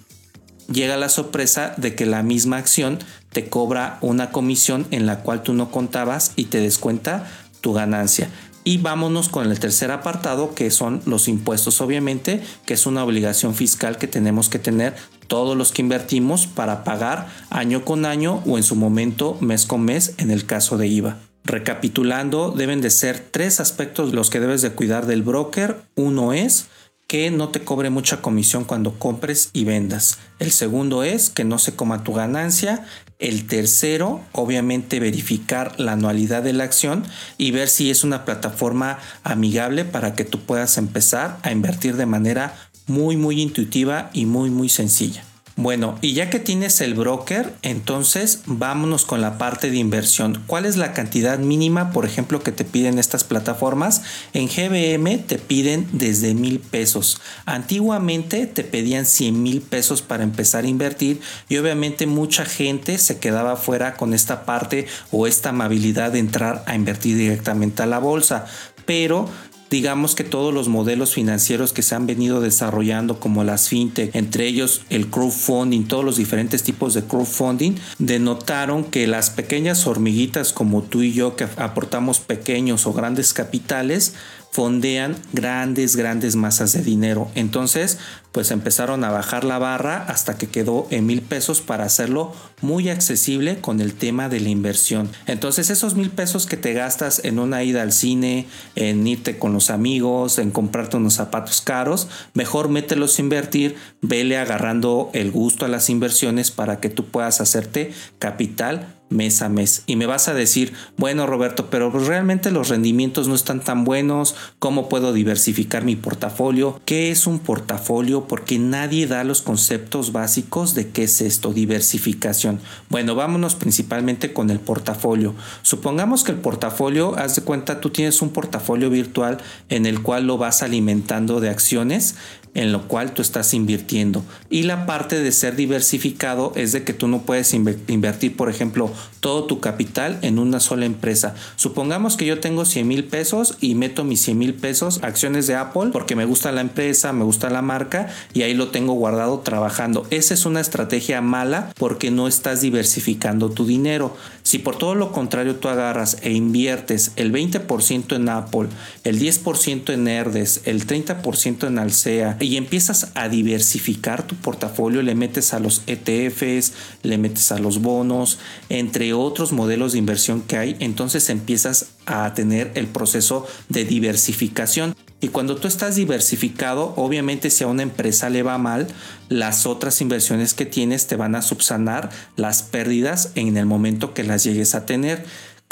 llega 0.71 0.97
la 0.97 1.09
sorpresa 1.09 1.73
de 1.77 1.95
que 1.95 2.05
la 2.05 2.23
misma 2.23 2.57
acción 2.57 2.99
te 3.31 3.49
cobra 3.49 3.97
una 4.01 4.31
comisión 4.31 4.87
en 4.91 5.05
la 5.05 5.19
cual 5.19 5.43
tú 5.43 5.53
no 5.53 5.69
contabas 5.69 6.31
y 6.35 6.45
te 6.45 6.59
descuenta 6.59 7.27
tu 7.65 7.73
ganancia. 7.73 8.29
Y 8.63 8.77
vámonos 8.77 9.27
con 9.27 9.49
el 9.49 9.59
tercer 9.59 9.89
apartado, 9.89 10.53
que 10.53 10.69
son 10.69 11.01
los 11.07 11.27
impuestos, 11.27 11.81
obviamente, 11.81 12.43
que 12.67 12.75
es 12.75 12.85
una 12.85 13.03
obligación 13.03 13.55
fiscal 13.55 13.97
que 13.97 14.07
tenemos 14.07 14.49
que 14.49 14.59
tener 14.59 14.93
todos 15.25 15.57
los 15.57 15.71
que 15.71 15.81
invertimos 15.81 16.45
para 16.45 16.83
pagar 16.83 17.27
año 17.49 17.83
con 17.83 18.05
año 18.05 18.43
o 18.45 18.57
en 18.57 18.63
su 18.63 18.75
momento 18.75 19.35
mes 19.41 19.65
con 19.65 19.81
mes 19.81 20.13
en 20.19 20.29
el 20.29 20.45
caso 20.45 20.77
de 20.77 20.85
IVA. 20.85 21.17
Recapitulando, 21.43 22.51
deben 22.51 22.81
de 22.81 22.91
ser 22.91 23.19
tres 23.31 23.59
aspectos 23.59 24.13
los 24.13 24.29
que 24.29 24.39
debes 24.39 24.61
de 24.61 24.73
cuidar 24.73 25.07
del 25.07 25.23
broker. 25.23 25.77
Uno 25.95 26.33
es 26.33 26.67
que 27.07 27.29
no 27.31 27.49
te 27.49 27.63
cobre 27.63 27.89
mucha 27.89 28.21
comisión 28.21 28.63
cuando 28.63 28.97
compres 28.97 29.49
y 29.53 29.63
vendas. 29.63 30.17
El 30.39 30.51
segundo 30.51 31.03
es 31.03 31.29
que 31.29 31.43
no 31.43 31.59
se 31.59 31.75
coma 31.75 32.03
tu 32.03 32.13
ganancia. 32.13 32.85
El 33.19 33.47
tercero, 33.47 34.21
obviamente 34.31 34.99
verificar 34.99 35.79
la 35.79 35.93
anualidad 35.93 36.43
de 36.43 36.53
la 36.53 36.63
acción 36.63 37.03
y 37.37 37.51
ver 37.51 37.69
si 37.69 37.91
es 37.91 38.03
una 38.03 38.25
plataforma 38.25 38.99
amigable 39.23 39.85
para 39.85 40.15
que 40.15 40.25
tú 40.25 40.39
puedas 40.39 40.77
empezar 40.77 41.37
a 41.43 41.51
invertir 41.51 41.95
de 41.95 42.05
manera 42.05 42.55
muy 42.87 43.17
muy 43.17 43.41
intuitiva 43.41 44.09
y 44.13 44.25
muy 44.25 44.49
muy 44.49 44.69
sencilla. 44.69 45.23
Bueno, 45.57 45.97
y 46.01 46.11
ya 46.11 46.29
que 46.29 46.39
tienes 46.39 46.81
el 46.81 46.95
broker, 46.95 47.53
entonces 47.61 48.41
vámonos 48.45 49.05
con 49.05 49.21
la 49.21 49.37
parte 49.37 49.71
de 49.71 49.77
inversión. 49.77 50.43
¿Cuál 50.47 50.65
es 50.65 50.75
la 50.75 50.91
cantidad 50.91 51.39
mínima, 51.39 51.93
por 51.93 52.05
ejemplo, 52.05 52.43
que 52.43 52.51
te 52.51 52.65
piden 52.65 52.99
estas 52.99 53.23
plataformas? 53.23 54.01
En 54.33 54.47
GBM 54.47 55.17
te 55.19 55.37
piden 55.37 55.87
desde 55.93 56.33
mil 56.33 56.59
pesos. 56.59 57.21
Antiguamente 57.45 58.47
te 58.47 58.65
pedían 58.65 59.05
100 59.05 59.41
mil 59.41 59.61
pesos 59.61 60.01
para 60.01 60.23
empezar 60.23 60.65
a 60.65 60.67
invertir 60.67 61.21
y 61.47 61.55
obviamente 61.55 62.05
mucha 62.05 62.43
gente 62.43 62.97
se 62.97 63.19
quedaba 63.19 63.55
fuera 63.55 63.95
con 63.95 64.13
esta 64.13 64.43
parte 64.43 64.87
o 65.11 65.25
esta 65.25 65.49
amabilidad 65.49 66.11
de 66.11 66.19
entrar 66.19 66.65
a 66.67 66.75
invertir 66.75 67.15
directamente 67.15 67.81
a 67.81 67.85
la 67.85 67.99
bolsa 67.99 68.45
pero 68.85 69.29
digamos 69.75 70.15
que 70.15 70.23
todos 70.23 70.53
los 70.53 70.69
modelos 70.69 71.13
financieros 71.13 71.73
que 71.73 71.81
se 71.81 71.95
han 71.95 72.07
venido 72.07 72.39
desarrollando 72.39 73.19
como 73.19 73.43
las 73.43 73.67
fintech, 73.67 74.15
entre 74.15 74.47
ellos 74.47 74.83
el 74.89 75.09
crowdfunding, 75.09 75.83
todos 75.83 76.05
los 76.05 76.15
diferentes 76.15 76.63
tipos 76.63 76.93
de 76.93 77.03
crowdfunding, 77.03 77.75
denotaron 77.99 78.85
que 78.85 79.05
las 79.05 79.29
pequeñas 79.31 79.85
hormiguitas 79.85 80.53
como 80.53 80.81
tú 80.81 81.01
y 81.01 81.11
yo 81.11 81.35
que 81.35 81.45
aportamos 81.57 82.21
pequeños 82.21 82.87
o 82.87 82.93
grandes 82.93 83.33
capitales, 83.33 84.13
fondean 84.55 85.17
grandes, 85.33 85.97
grandes 85.97 86.37
masas 86.37 86.71
de 86.71 86.81
dinero. 86.81 87.29
Entonces, 87.35 87.97
pues 88.35 88.51
empezaron 88.51 89.05
a 89.05 89.11
bajar 89.11 89.45
la 89.45 89.59
barra 89.59 90.03
hasta 90.09 90.37
que 90.37 90.47
quedó 90.47 90.87
en 90.89 91.05
mil 91.05 91.21
pesos 91.21 91.61
para 91.61 91.85
hacerlo 91.85 92.33
muy 92.59 92.89
accesible 92.89 93.61
con 93.61 93.79
el 93.79 93.93
tema 93.93 94.27
de 94.27 94.41
la 94.41 94.49
inversión. 94.49 95.09
Entonces, 95.25 95.69
esos 95.69 95.95
mil 95.95 96.09
pesos 96.09 96.45
que 96.45 96.57
te 96.57 96.73
gastas 96.73 97.23
en 97.23 97.39
una 97.39 97.63
ida 97.63 97.81
al 97.81 97.93
cine, 97.93 98.45
en 98.75 99.07
irte 99.07 99.37
con 99.39 99.53
los 99.53 99.69
amigos, 99.69 100.37
en 100.37 100.51
comprarte 100.51 100.97
unos 100.97 101.13
zapatos 101.13 101.61
caros, 101.61 102.09
mejor 102.33 102.67
mételos 102.67 103.17
a 103.17 103.21
invertir, 103.21 103.77
vele 104.01 104.37
agarrando 104.37 105.11
el 105.13 105.31
gusto 105.31 105.63
a 105.63 105.69
las 105.69 105.89
inversiones 105.89 106.51
para 106.51 106.81
que 106.81 106.89
tú 106.89 107.05
puedas 107.05 107.39
hacerte 107.39 107.93
capital 108.19 108.94
mes 109.09 109.41
a 109.41 109.49
mes. 109.49 109.83
Y 109.85 109.95
me 109.95 110.05
vas 110.05 110.27
a 110.27 110.33
decir, 110.33 110.73
bueno 110.97 111.27
Roberto, 111.27 111.69
pero 111.69 111.89
realmente 111.91 112.51
los 112.51 112.69
rendimientos 112.69 113.27
no 113.27 113.35
están 113.35 113.61
tan 113.61 113.83
buenos, 113.83 114.35
¿cómo 114.59 114.89
puedo 114.89 115.13
diversificar 115.13 115.83
mi 115.83 115.95
portafolio? 115.95 116.81
¿Qué 116.85 117.11
es 117.11 117.27
un 117.27 117.39
portafolio? 117.39 118.27
Porque 118.27 118.59
nadie 118.59 119.07
da 119.07 119.23
los 119.23 119.41
conceptos 119.41 120.11
básicos 120.11 120.75
de 120.75 120.89
qué 120.89 121.03
es 121.03 121.21
esto, 121.21 121.53
diversificación. 121.53 122.59
Bueno, 122.89 123.15
vámonos 123.15 123.55
principalmente 123.55 124.33
con 124.33 124.49
el 124.49 124.59
portafolio. 124.59 125.35
Supongamos 125.61 126.23
que 126.23 126.31
el 126.31 126.39
portafolio, 126.39 127.17
haz 127.17 127.35
de 127.35 127.43
cuenta, 127.43 127.81
tú 127.81 127.89
tienes 127.89 128.21
un 128.21 128.29
portafolio 128.29 128.89
virtual 128.89 129.37
en 129.69 129.85
el 129.85 130.01
cual 130.01 130.27
lo 130.27 130.37
vas 130.37 130.63
alimentando 130.63 131.39
de 131.39 131.49
acciones 131.49 132.15
en 132.55 132.71
lo 132.71 132.87
cual 132.87 133.13
tú 133.13 133.21
estás 133.21 133.53
invirtiendo. 133.53 134.23
Y 134.49 134.63
la 134.63 134.85
parte 134.85 135.19
de 135.19 135.31
ser 135.31 135.55
diversificado 135.55 136.53
es 136.55 136.71
de 136.71 136.83
que 136.83 136.93
tú 136.93 137.07
no 137.07 137.21
puedes 137.21 137.53
invertir, 137.53 138.35
por 138.35 138.49
ejemplo, 138.49 138.91
todo 139.19 139.43
tu 139.43 139.59
capital 139.59 140.17
en 140.21 140.39
una 140.39 140.59
sola 140.59 140.85
empresa. 140.85 141.35
Supongamos 141.57 142.15
que 142.15 142.25
yo 142.25 142.39
tengo 142.39 142.65
100 142.65 142.87
mil 142.87 143.03
pesos 143.03 143.57
y 143.59 143.75
meto 143.75 144.03
mis 144.03 144.21
100 144.21 144.37
mil 144.37 144.53
pesos 144.53 144.99
acciones 145.03 145.47
de 145.47 145.55
Apple 145.55 145.89
porque 145.91 146.15
me 146.15 146.25
gusta 146.25 146.51
la 146.51 146.61
empresa, 146.61 147.13
me 147.13 147.23
gusta 147.23 147.49
la 147.49 147.61
marca 147.61 148.07
y 148.33 148.43
ahí 148.43 148.53
lo 148.53 148.69
tengo 148.69 148.93
guardado 148.93 149.39
trabajando. 149.39 150.07
Esa 150.09 150.33
es 150.33 150.45
una 150.45 150.61
estrategia 150.61 151.21
mala 151.21 151.71
porque 151.77 152.11
no 152.11 152.27
estás 152.27 152.61
diversificando 152.61 153.49
tu 153.49 153.65
dinero. 153.65 154.15
Si 154.43 154.59
por 154.59 154.77
todo 154.77 154.95
lo 154.95 155.11
contrario 155.11 155.55
tú 155.55 155.67
agarras 155.67 156.17
e 156.21 156.31
inviertes 156.31 157.11
el 157.15 157.33
20% 157.33 158.15
en 158.15 158.29
Apple, 158.29 158.69
el 159.03 159.19
10% 159.19 159.91
en 159.91 160.07
Herdes, 160.07 160.61
el 160.65 160.85
30% 160.85 161.67
en 161.67 161.79
Alsea 161.79 162.37
y 162.45 162.57
empiezas 162.57 163.11
a 163.15 163.27
diversificar 163.27 164.21
tu 164.27 164.35
portafolio, 164.35 165.01
le 165.01 165.15
metes 165.15 165.53
a 165.55 165.59
los 165.59 165.81
ETFs, 165.87 166.73
le 167.01 167.17
metes 167.17 167.51
a 167.51 167.57
los 167.57 167.81
bonos, 167.81 168.37
entre 168.69 169.13
otros 169.13 169.51
modelos 169.51 169.93
de 169.93 169.97
inversión 169.97 170.41
que 170.41 170.57
hay, 170.57 170.75
entonces 170.79 171.29
empiezas 171.29 171.87
a 172.05 172.31
tener 172.35 172.71
el 172.75 172.85
proceso 172.85 173.47
de 173.69 173.83
diversificación. 173.83 174.95
Y 175.21 175.29
cuando 175.29 175.55
tú 175.55 175.67
estás 175.67 175.95
diversificado, 175.95 176.93
obviamente 176.97 177.49
si 177.49 177.63
a 177.63 177.67
una 177.67 177.81
empresa 177.81 178.29
le 178.29 178.43
va 178.43 178.59
mal, 178.59 178.87
las 179.27 179.65
otras 179.65 179.99
inversiones 180.01 180.53
que 180.53 180.67
tienes 180.67 181.07
te 181.07 181.15
van 181.15 181.33
a 181.33 181.41
subsanar 181.41 182.11
las 182.35 182.61
pérdidas 182.61 183.31
en 183.33 183.57
el 183.57 183.65
momento 183.65 184.13
que 184.13 184.23
las 184.23 184.43
llegues 184.43 184.75
a 184.75 184.85
tener. 184.85 185.25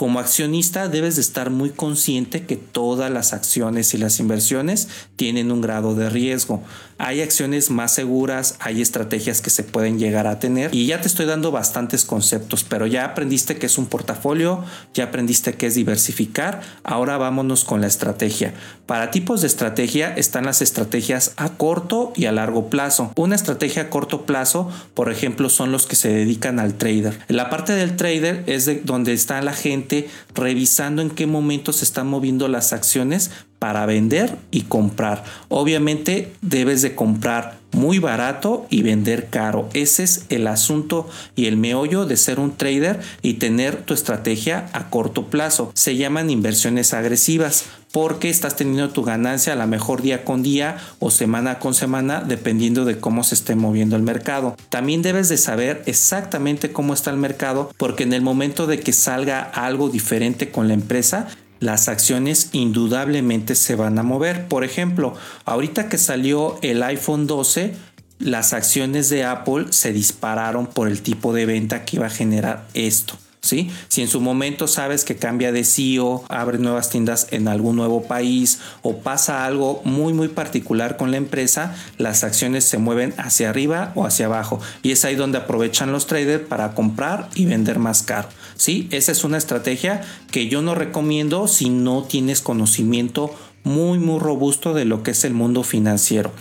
Como 0.03 0.19
accionista 0.19 0.89
debes 0.89 1.15
de 1.15 1.22
estar 1.22 1.50
muy 1.50 1.69
consciente 1.69 2.45
que 2.45 2.57
todas 2.57 3.10
las 3.10 3.31
acciones 3.31 3.93
y 3.93 3.98
las 3.98 4.19
inversiones 4.19 4.89
tienen 5.15 5.50
un 5.50 5.62
grado 5.62 5.95
de 5.95 6.10
riesgo. 6.10 6.62
Hay 7.05 7.22
acciones 7.22 7.69
más 7.69 7.93
seguras, 7.93 8.55
hay 8.60 8.81
estrategias 8.81 9.41
que 9.41 9.50
se 9.50 9.63
pueden 9.63 10.00
llegar 10.00 10.25
a 10.25 10.39
tener 10.39 10.74
y 10.74 10.86
ya 10.86 11.01
te 11.01 11.10
estoy 11.10 11.25
dando 11.25 11.51
bastantes 11.51 12.05
conceptos, 12.05 12.63
pero 12.63 12.88
ya 12.88 13.03
aprendiste 13.03 13.57
que 13.57 13.65
es 13.65 13.77
un 13.77 13.88
portafolio, 13.88 14.63
ya 14.93 15.03
aprendiste 15.03 15.55
que 15.55 15.67
es 15.67 15.75
diversificar, 15.75 16.62
ahora 16.81 17.17
vámonos 17.17 17.65
con 17.65 17.81
la 17.81 17.88
estrategia. 17.88 18.53
Para 18.86 19.12
tipos 19.12 19.41
de 19.41 19.48
estrategia 19.48 20.15
están 20.15 20.45
las 20.45 20.62
estrategias 20.62 21.33
a 21.36 21.50
corto 21.50 22.13
y 22.15 22.24
a 22.25 22.31
largo 22.31 22.69
plazo. 22.69 23.12
Una 23.17 23.36
estrategia 23.36 23.81
a 23.81 23.89
corto 23.89 24.25
plazo, 24.25 24.72
por 24.93 25.12
ejemplo, 25.12 25.50
son 25.50 25.74
los 25.74 25.86
que 25.86 25.98
se 25.98 26.07
dedican 26.07 26.57
al 26.57 26.75
trader. 26.75 27.19
La 27.27 27.50
parte 27.50 27.74
del 27.74 27.98
trader 27.98 28.45
es 28.48 28.65
de 28.65 28.81
donde 28.81 29.12
está 29.12 29.41
la 29.41 29.53
gente 29.53 30.07
revisando 30.33 31.01
en 31.01 31.10
qué 31.10 31.27
momento 31.27 31.74
se 31.74 31.83
están 31.83 32.07
moviendo 32.07 32.48
las 32.48 32.72
acciones 32.72 33.29
para 33.63 33.86
vender 33.86 34.36
y 34.51 34.63
comprar. 34.63 35.24
Obviamente 35.48 36.34
debes 36.41 36.82
de 36.82 36.96
comprar 36.96 37.60
muy 37.72 37.98
barato 37.98 38.67
y 38.70 38.84
vender 38.84 39.29
caro. 39.29 39.70
Ese 39.74 40.03
es 40.03 40.25
el 40.27 40.48
asunto 40.48 41.08
y 41.38 41.46
el 41.46 41.55
meollo 41.55 42.05
de 42.05 42.17
ser 42.17 42.41
un 42.41 42.58
trader 42.58 43.00
y 43.22 43.36
tener 43.36 43.77
tu 43.84 43.93
estrategia 43.93 44.70
a 44.74 44.89
corto 44.89 45.27
plazo. 45.27 45.72
Se 45.75 45.96
llaman 45.96 46.29
inversiones 46.29 46.93
agresivas 46.93 47.63
porque 47.93 48.29
estás 48.29 48.58
teniendo 48.58 48.89
tu 48.89 49.03
ganancia 49.03 49.53
a 49.53 49.55
lo 49.55 49.65
mejor 49.65 50.01
día 50.01 50.25
con 50.25 50.43
día 50.43 50.75
o 51.00 51.10
semana 51.10 51.60
con 51.60 51.74
semana 51.74 52.20
dependiendo 52.20 52.84
de 52.84 53.00
cómo 53.00 53.24
se 53.24 53.36
esté 53.36 53.55
moviendo 53.55 53.96
el 53.96 54.03
mercado. 54.03 54.58
También 54.67 55.01
debes 55.01 55.29
de 55.29 55.38
saber 55.38 55.84
exactamente 55.86 56.74
cómo 56.74 56.93
está 56.93 57.12
el 57.12 57.17
mercado 57.17 57.72
porque 57.77 58.03
en 58.03 58.12
el 58.12 58.24
momento 58.24 58.67
de 58.67 58.82
que 58.82 58.91
salga 58.91 59.39
algo 59.41 59.88
diferente 59.88 60.51
con 60.51 60.67
la 60.67 60.74
empresa 60.74 61.29
las 61.63 61.88
acciones 61.88 62.50
indudablemente 62.51 63.55
se 63.55 63.75
van 63.75 63.98
a 63.98 64.03
mover. 64.03 64.48
Por 64.48 64.63
ejemplo, 64.63 65.15
ahorita 65.46 65.88
que 65.88 65.98
salió 65.98 66.60
el 66.62 66.84
iPhone 66.84 67.25
12, 67.25 67.74
las 68.20 68.53
acciones 68.53 69.10
de 69.10 69.24
Apple 69.24 69.67
se 69.70 69.93
dispararon 69.93 70.67
por 70.67 70.88
el 70.89 71.01
tipo 71.01 71.34
de 71.34 71.46
venta 71.46 71.86
que 71.86 71.98
iba 71.98 72.08
a 72.08 72.12
generar 72.12 72.67
esto. 72.74 73.17
¿Sí? 73.43 73.69
Si 73.89 74.01
en 74.01 74.07
su 74.07 74.21
momento 74.21 74.67
sabes 74.67 75.03
que 75.03 75.17
cambia 75.17 75.51
de 75.51 75.65
CEO, 75.65 76.23
abre 76.29 76.59
nuevas 76.59 76.89
tiendas 76.89 77.27
en 77.31 77.50
algún 77.50 77.75
nuevo 77.75 78.03
país 78.03 78.59
o 78.83 79.00
pasa 79.00 79.45
algo 79.45 79.81
muy 79.83 80.13
muy 80.13 80.29
particular 80.29 80.95
con 80.95 81.12
la 81.12 81.17
empresa, 81.17 81.75
las 81.97 82.23
acciones 82.23 82.63
se 82.63 82.77
mueven 82.77 83.13
hacia 83.17 83.50
arriba 83.50 83.91
o 83.95 84.05
hacia 84.05 84.27
abajo 84.27 84.62
y 84.81 84.93
es 84.93 85.03
ahí 85.03 85.15
donde 85.15 85.39
aprovechan 85.39 85.91
los 85.91 86.07
traders 86.07 86.47
para 86.47 86.73
comprar 86.73 87.27
y 87.35 87.45
vender 87.45 87.79
más 87.79 88.01
caro. 88.01 88.29
¿Sí? 88.55 88.88
Esa 88.91 89.12
es 89.12 89.25
una 89.25 89.39
estrategia 89.39 90.00
que 90.31 90.47
yo 90.47 90.62
no 90.62 90.73
recomiendo 90.73 91.50
si 91.50 91.69
no 91.69 92.03
tienes 92.03 92.39
conocimiento 92.39 93.35
muy 93.65 94.00
muy 94.00 94.19
robusto 94.19 94.73
de 94.73 94.85
lo 94.85 95.03
que 95.03 95.12
es 95.12 95.25
el 95.25 95.33
mundo 95.33 95.63
financiero. 95.63 96.31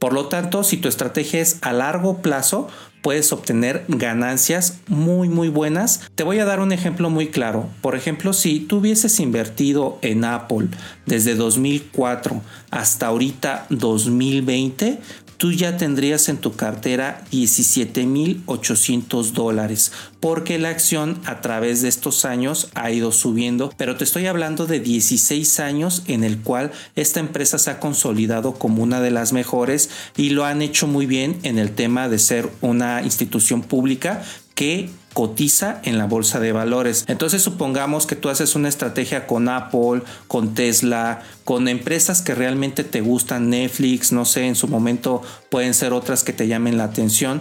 Por 0.00 0.14
lo 0.14 0.26
tanto, 0.28 0.64
si 0.64 0.78
tu 0.78 0.88
estrategia 0.88 1.40
es 1.40 1.58
a 1.60 1.74
largo 1.74 2.22
plazo, 2.22 2.68
puedes 3.02 3.32
obtener 3.32 3.84
ganancias 3.88 4.78
muy 4.88 5.28
muy 5.28 5.48
buenas. 5.48 6.02
Te 6.14 6.24
voy 6.24 6.38
a 6.38 6.44
dar 6.44 6.60
un 6.60 6.72
ejemplo 6.72 7.10
muy 7.10 7.28
claro. 7.28 7.68
Por 7.80 7.96
ejemplo, 7.96 8.32
si 8.32 8.60
tú 8.60 8.78
hubieses 8.78 9.20
invertido 9.20 9.98
en 10.02 10.24
Apple 10.24 10.68
desde 11.06 11.34
2004 11.34 12.42
hasta 12.70 13.06
ahorita 13.06 13.66
2020, 13.70 14.98
tú 15.40 15.50
ya 15.52 15.76
tendrías 15.78 16.28
en 16.28 16.36
tu 16.36 16.52
cartera 16.52 17.24
17.800 17.32 19.32
dólares 19.32 19.90
porque 20.20 20.58
la 20.58 20.68
acción 20.68 21.18
a 21.24 21.40
través 21.40 21.80
de 21.80 21.88
estos 21.88 22.26
años 22.26 22.68
ha 22.74 22.90
ido 22.90 23.10
subiendo, 23.10 23.72
pero 23.78 23.96
te 23.96 24.04
estoy 24.04 24.26
hablando 24.26 24.66
de 24.66 24.80
16 24.80 25.60
años 25.60 26.02
en 26.08 26.24
el 26.24 26.42
cual 26.42 26.72
esta 26.94 27.20
empresa 27.20 27.56
se 27.56 27.70
ha 27.70 27.80
consolidado 27.80 28.52
como 28.52 28.82
una 28.82 29.00
de 29.00 29.12
las 29.12 29.32
mejores 29.32 29.88
y 30.14 30.28
lo 30.28 30.44
han 30.44 30.60
hecho 30.60 30.86
muy 30.86 31.06
bien 31.06 31.38
en 31.42 31.58
el 31.58 31.70
tema 31.70 32.10
de 32.10 32.18
ser 32.18 32.50
una 32.60 33.00
institución 33.00 33.62
pública 33.62 34.22
que 34.60 34.90
cotiza 35.14 35.80
en 35.84 35.96
la 35.96 36.04
bolsa 36.04 36.38
de 36.38 36.52
valores. 36.52 37.06
Entonces 37.08 37.40
supongamos 37.40 38.04
que 38.04 38.14
tú 38.14 38.28
haces 38.28 38.54
una 38.54 38.68
estrategia 38.68 39.26
con 39.26 39.48
Apple, 39.48 40.02
con 40.26 40.52
Tesla, 40.52 41.22
con 41.44 41.66
empresas 41.66 42.20
que 42.20 42.34
realmente 42.34 42.84
te 42.84 43.00
gustan, 43.00 43.48
Netflix, 43.48 44.12
no 44.12 44.26
sé, 44.26 44.46
en 44.46 44.56
su 44.56 44.68
momento 44.68 45.22
pueden 45.48 45.72
ser 45.72 45.94
otras 45.94 46.24
que 46.24 46.34
te 46.34 46.46
llamen 46.46 46.76
la 46.76 46.84
atención 46.84 47.40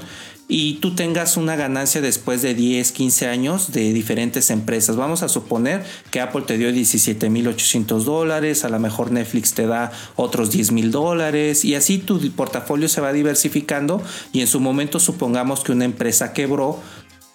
y 0.52 0.74
tú 0.76 0.96
tengas 0.96 1.38
una 1.38 1.56
ganancia 1.56 2.02
después 2.02 2.42
de 2.42 2.56
10, 2.56 2.92
15 2.92 3.28
años 3.28 3.72
de 3.72 3.94
diferentes 3.94 4.50
empresas. 4.50 4.96
Vamos 4.96 5.22
a 5.22 5.30
suponer 5.30 5.86
que 6.10 6.22
Apple 6.22 6.42
te 6.42 6.58
dio 6.58 6.72
17.800 6.72 8.04
dólares, 8.04 8.66
a 8.66 8.70
lo 8.70 8.80
mejor 8.80 9.12
Netflix 9.12 9.54
te 9.54 9.68
da 9.68 9.92
otros 10.16 10.50
10 10.50 10.72
mil 10.72 10.90
dólares 10.90 11.64
y 11.64 11.76
así 11.76 12.00
tu 12.00 12.20
portafolio 12.32 12.90
se 12.90 13.00
va 13.00 13.14
diversificando 13.14 14.02
y 14.34 14.42
en 14.42 14.48
su 14.48 14.60
momento 14.60 15.00
supongamos 15.00 15.64
que 15.64 15.72
una 15.72 15.86
empresa 15.86 16.34
quebró 16.34 16.80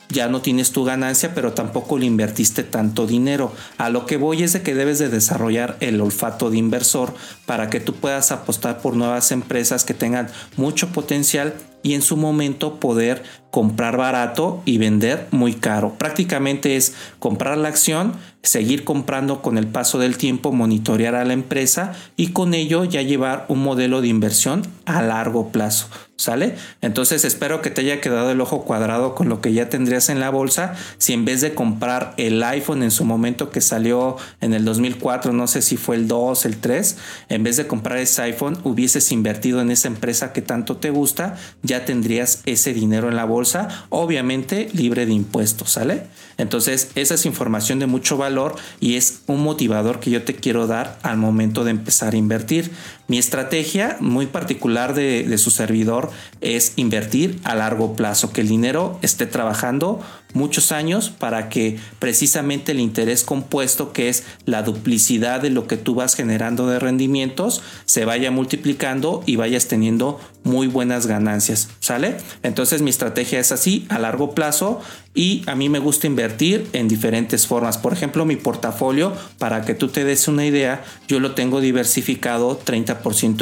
ya 0.09 0.29
no 0.29 0.41
tienes 0.41 0.73
tu 0.73 0.85
ganancia, 0.85 1.35
pero 1.35 1.53
tampoco 1.53 1.99
le 1.99 2.07
invertiste 2.07 2.63
tanto 2.63 3.07
dinero. 3.07 3.53
A 3.79 3.91
lo 3.91 4.07
que 4.07 4.17
voy 4.17 4.43
es 4.43 4.53
de 4.53 4.63
que 4.63 4.75
debes 4.75 4.99
de 4.99 5.09
desarrollar 5.09 5.77
el 5.81 6.01
olfato 6.01 6.51
de 6.51 6.59
inversor 6.59 7.15
para 7.47 7.71
que 7.71 7.81
tú 7.81 7.95
puedas 7.95 8.33
apostar 8.33 8.81
por 8.81 8.97
nuevas 8.97 9.33
empresas 9.33 9.85
que 9.85 9.95
tengan 9.95 10.29
mucho 10.57 10.89
potencial 10.89 11.55
y 11.85 11.95
en 11.95 12.03
su 12.03 12.17
momento 12.17 12.81
poder 12.81 13.23
comprar 13.55 13.97
barato 13.97 14.61
y 14.65 14.79
vender 14.79 15.29
muy 15.31 15.55
caro. 15.55 15.95
Prácticamente 15.97 16.75
es 16.75 16.93
comprar 17.21 17.57
la 17.57 17.69
acción, 17.69 18.15
seguir 18.43 18.83
comprando 18.83 19.43
con 19.43 19.59
el 19.59 19.69
paso 19.69 20.01
del 20.01 20.17
tiempo, 20.17 20.51
monitorear 20.51 21.15
a 21.15 21.25
la 21.25 21.35
empresa 21.35 21.93
y 22.17 22.33
con 22.33 22.53
ello 22.53 22.83
ya 22.83 23.03
llevar 23.03 23.47
un 23.47 23.63
modelo 23.63 24.01
de 24.01 24.09
inversión 24.09 24.67
a 24.87 25.03
largo 25.03 25.51
plazo. 25.53 25.87
¿Sale? 26.17 26.55
Entonces 26.81 27.25
espero 27.25 27.61
que 27.61 27.71
te 27.71 27.81
haya 27.81 28.01
quedado 28.01 28.31
el 28.31 28.41
ojo 28.41 28.63
cuadrado 28.63 29.17
con 29.17 29.29
lo 29.29 29.41
que 29.41 29.53
ya 29.53 29.69
tendrías 29.69 30.09
en 30.09 30.21
la 30.21 30.31
bolsa. 30.31 30.75
Si 30.97 31.13
en 31.13 31.25
vez 31.25 31.41
de 31.41 31.55
comprar 31.55 32.15
el 32.19 32.41
iPhone 32.45 32.85
en 32.85 32.93
su 32.93 33.05
momento 33.05 33.51
que 33.51 33.61
salió 33.61 34.17
en 34.41 34.55
el 34.55 34.65
2004, 34.65 35.33
no 35.33 35.49
sé 35.49 35.61
si 35.61 35.77
fue 35.77 35.97
el 35.97 36.07
2, 36.07 36.47
el 36.47 36.59
3, 36.59 36.97
en 37.31 37.43
vez 37.43 37.57
de 37.57 37.67
comprar 37.67 37.99
ese 37.99 38.23
iPhone 38.23 38.57
hubieses 38.63 39.11
invertido 39.11 39.61
en 39.61 39.73
esa 39.73 39.89
empresa 39.89 40.33
que 40.33 40.41
tanto 40.41 40.77
te 40.77 40.91
gusta, 40.91 41.35
ya 41.63 41.74
tendrías 41.81 42.43
ese 42.47 42.73
dinero 42.73 43.09
en 43.09 43.17
la 43.17 43.25
bolsa 43.25 43.87
obviamente 43.89 44.69
libre 44.73 45.07
de 45.07 45.13
impuestos, 45.13 45.71
¿sale? 45.71 46.05
Entonces, 46.37 46.91
esa 46.95 47.15
es 47.15 47.27
información 47.27 47.79
de 47.79 47.87
mucho 47.87 48.17
valor 48.17 48.57
y 48.81 48.97
es 48.97 49.23
un 49.27 49.43
motivador 49.43 50.01
que 50.01 50.11
yo 50.11 50.23
te 50.25 50.35
quiero 50.35 50.67
dar 50.67 50.99
al 51.03 51.17
momento 51.17 51.65
de 51.65 51.71
empezar 51.71 52.15
a 52.15 52.17
invertir. 52.17 52.71
Mi 53.07 53.19
estrategia 53.19 53.99
muy 54.01 54.27
particular 54.27 54.95
de, 54.95 55.37
su 55.37 55.51
servidor 55.51 56.11
es 56.41 56.73
invertir 56.77 57.39
a 57.45 57.55
largo 57.55 57.97
plazo, 57.97 58.33
que 58.33 58.41
el 58.41 58.49
dinero 58.49 58.99
esté 59.03 59.27
trabajando 59.27 60.01
muchos 60.33 60.73
años 60.73 61.11
para 61.11 61.49
que 61.49 61.79
precisamente 61.99 62.73
el 62.73 62.81
interés 62.81 63.23
compuesto, 63.23 63.93
que 63.93 64.09
es 64.09 64.25
la 64.47 64.63
duplicidad 64.63 65.41
de 65.41 65.51
lo 65.51 65.67
que 65.67 65.77
tú 65.77 65.95
vas 65.95 66.15
generando 66.15 66.67
de 66.67 66.79
rendimientos, 66.79 67.63
se 67.85 68.05
vaya 68.05 68.31
multiplicando 68.31 69.23
y 69.27 69.37
vayas 69.37 69.69
teniendo 69.69 70.19
muy 70.43 70.67
buenas 70.67 71.07
ganancias, 71.07 71.69
¿sale? 71.81 72.17
Entonces 72.43 72.83
mi 72.83 72.91
estrategia 72.91 73.39
es 73.39 73.53
así, 73.53 73.87
a 73.89 73.99
largo 73.99 74.35
plazo 74.35 74.81
y 75.15 75.43
a 75.47 75.55
mí 75.55 75.69
me 75.69 75.79
gusta 75.79 76.07
invertir 76.07 76.67
en 76.73 76.89
diferentes 76.89 77.47
formas. 77.47 77.79
Por 77.79 77.93
ejemplo, 77.93 78.25
mi 78.25 78.37
portafolio, 78.37 79.15
para 79.39 79.65
que 79.65 79.75
tú 79.75 79.89
te 79.89 80.05
des 80.05 80.27
una 80.29 80.45
idea, 80.45 80.85
yo 81.07 81.21
lo 81.21 81.35
tengo 81.35 81.61
diversificado 81.61 82.61
30% 82.63 82.94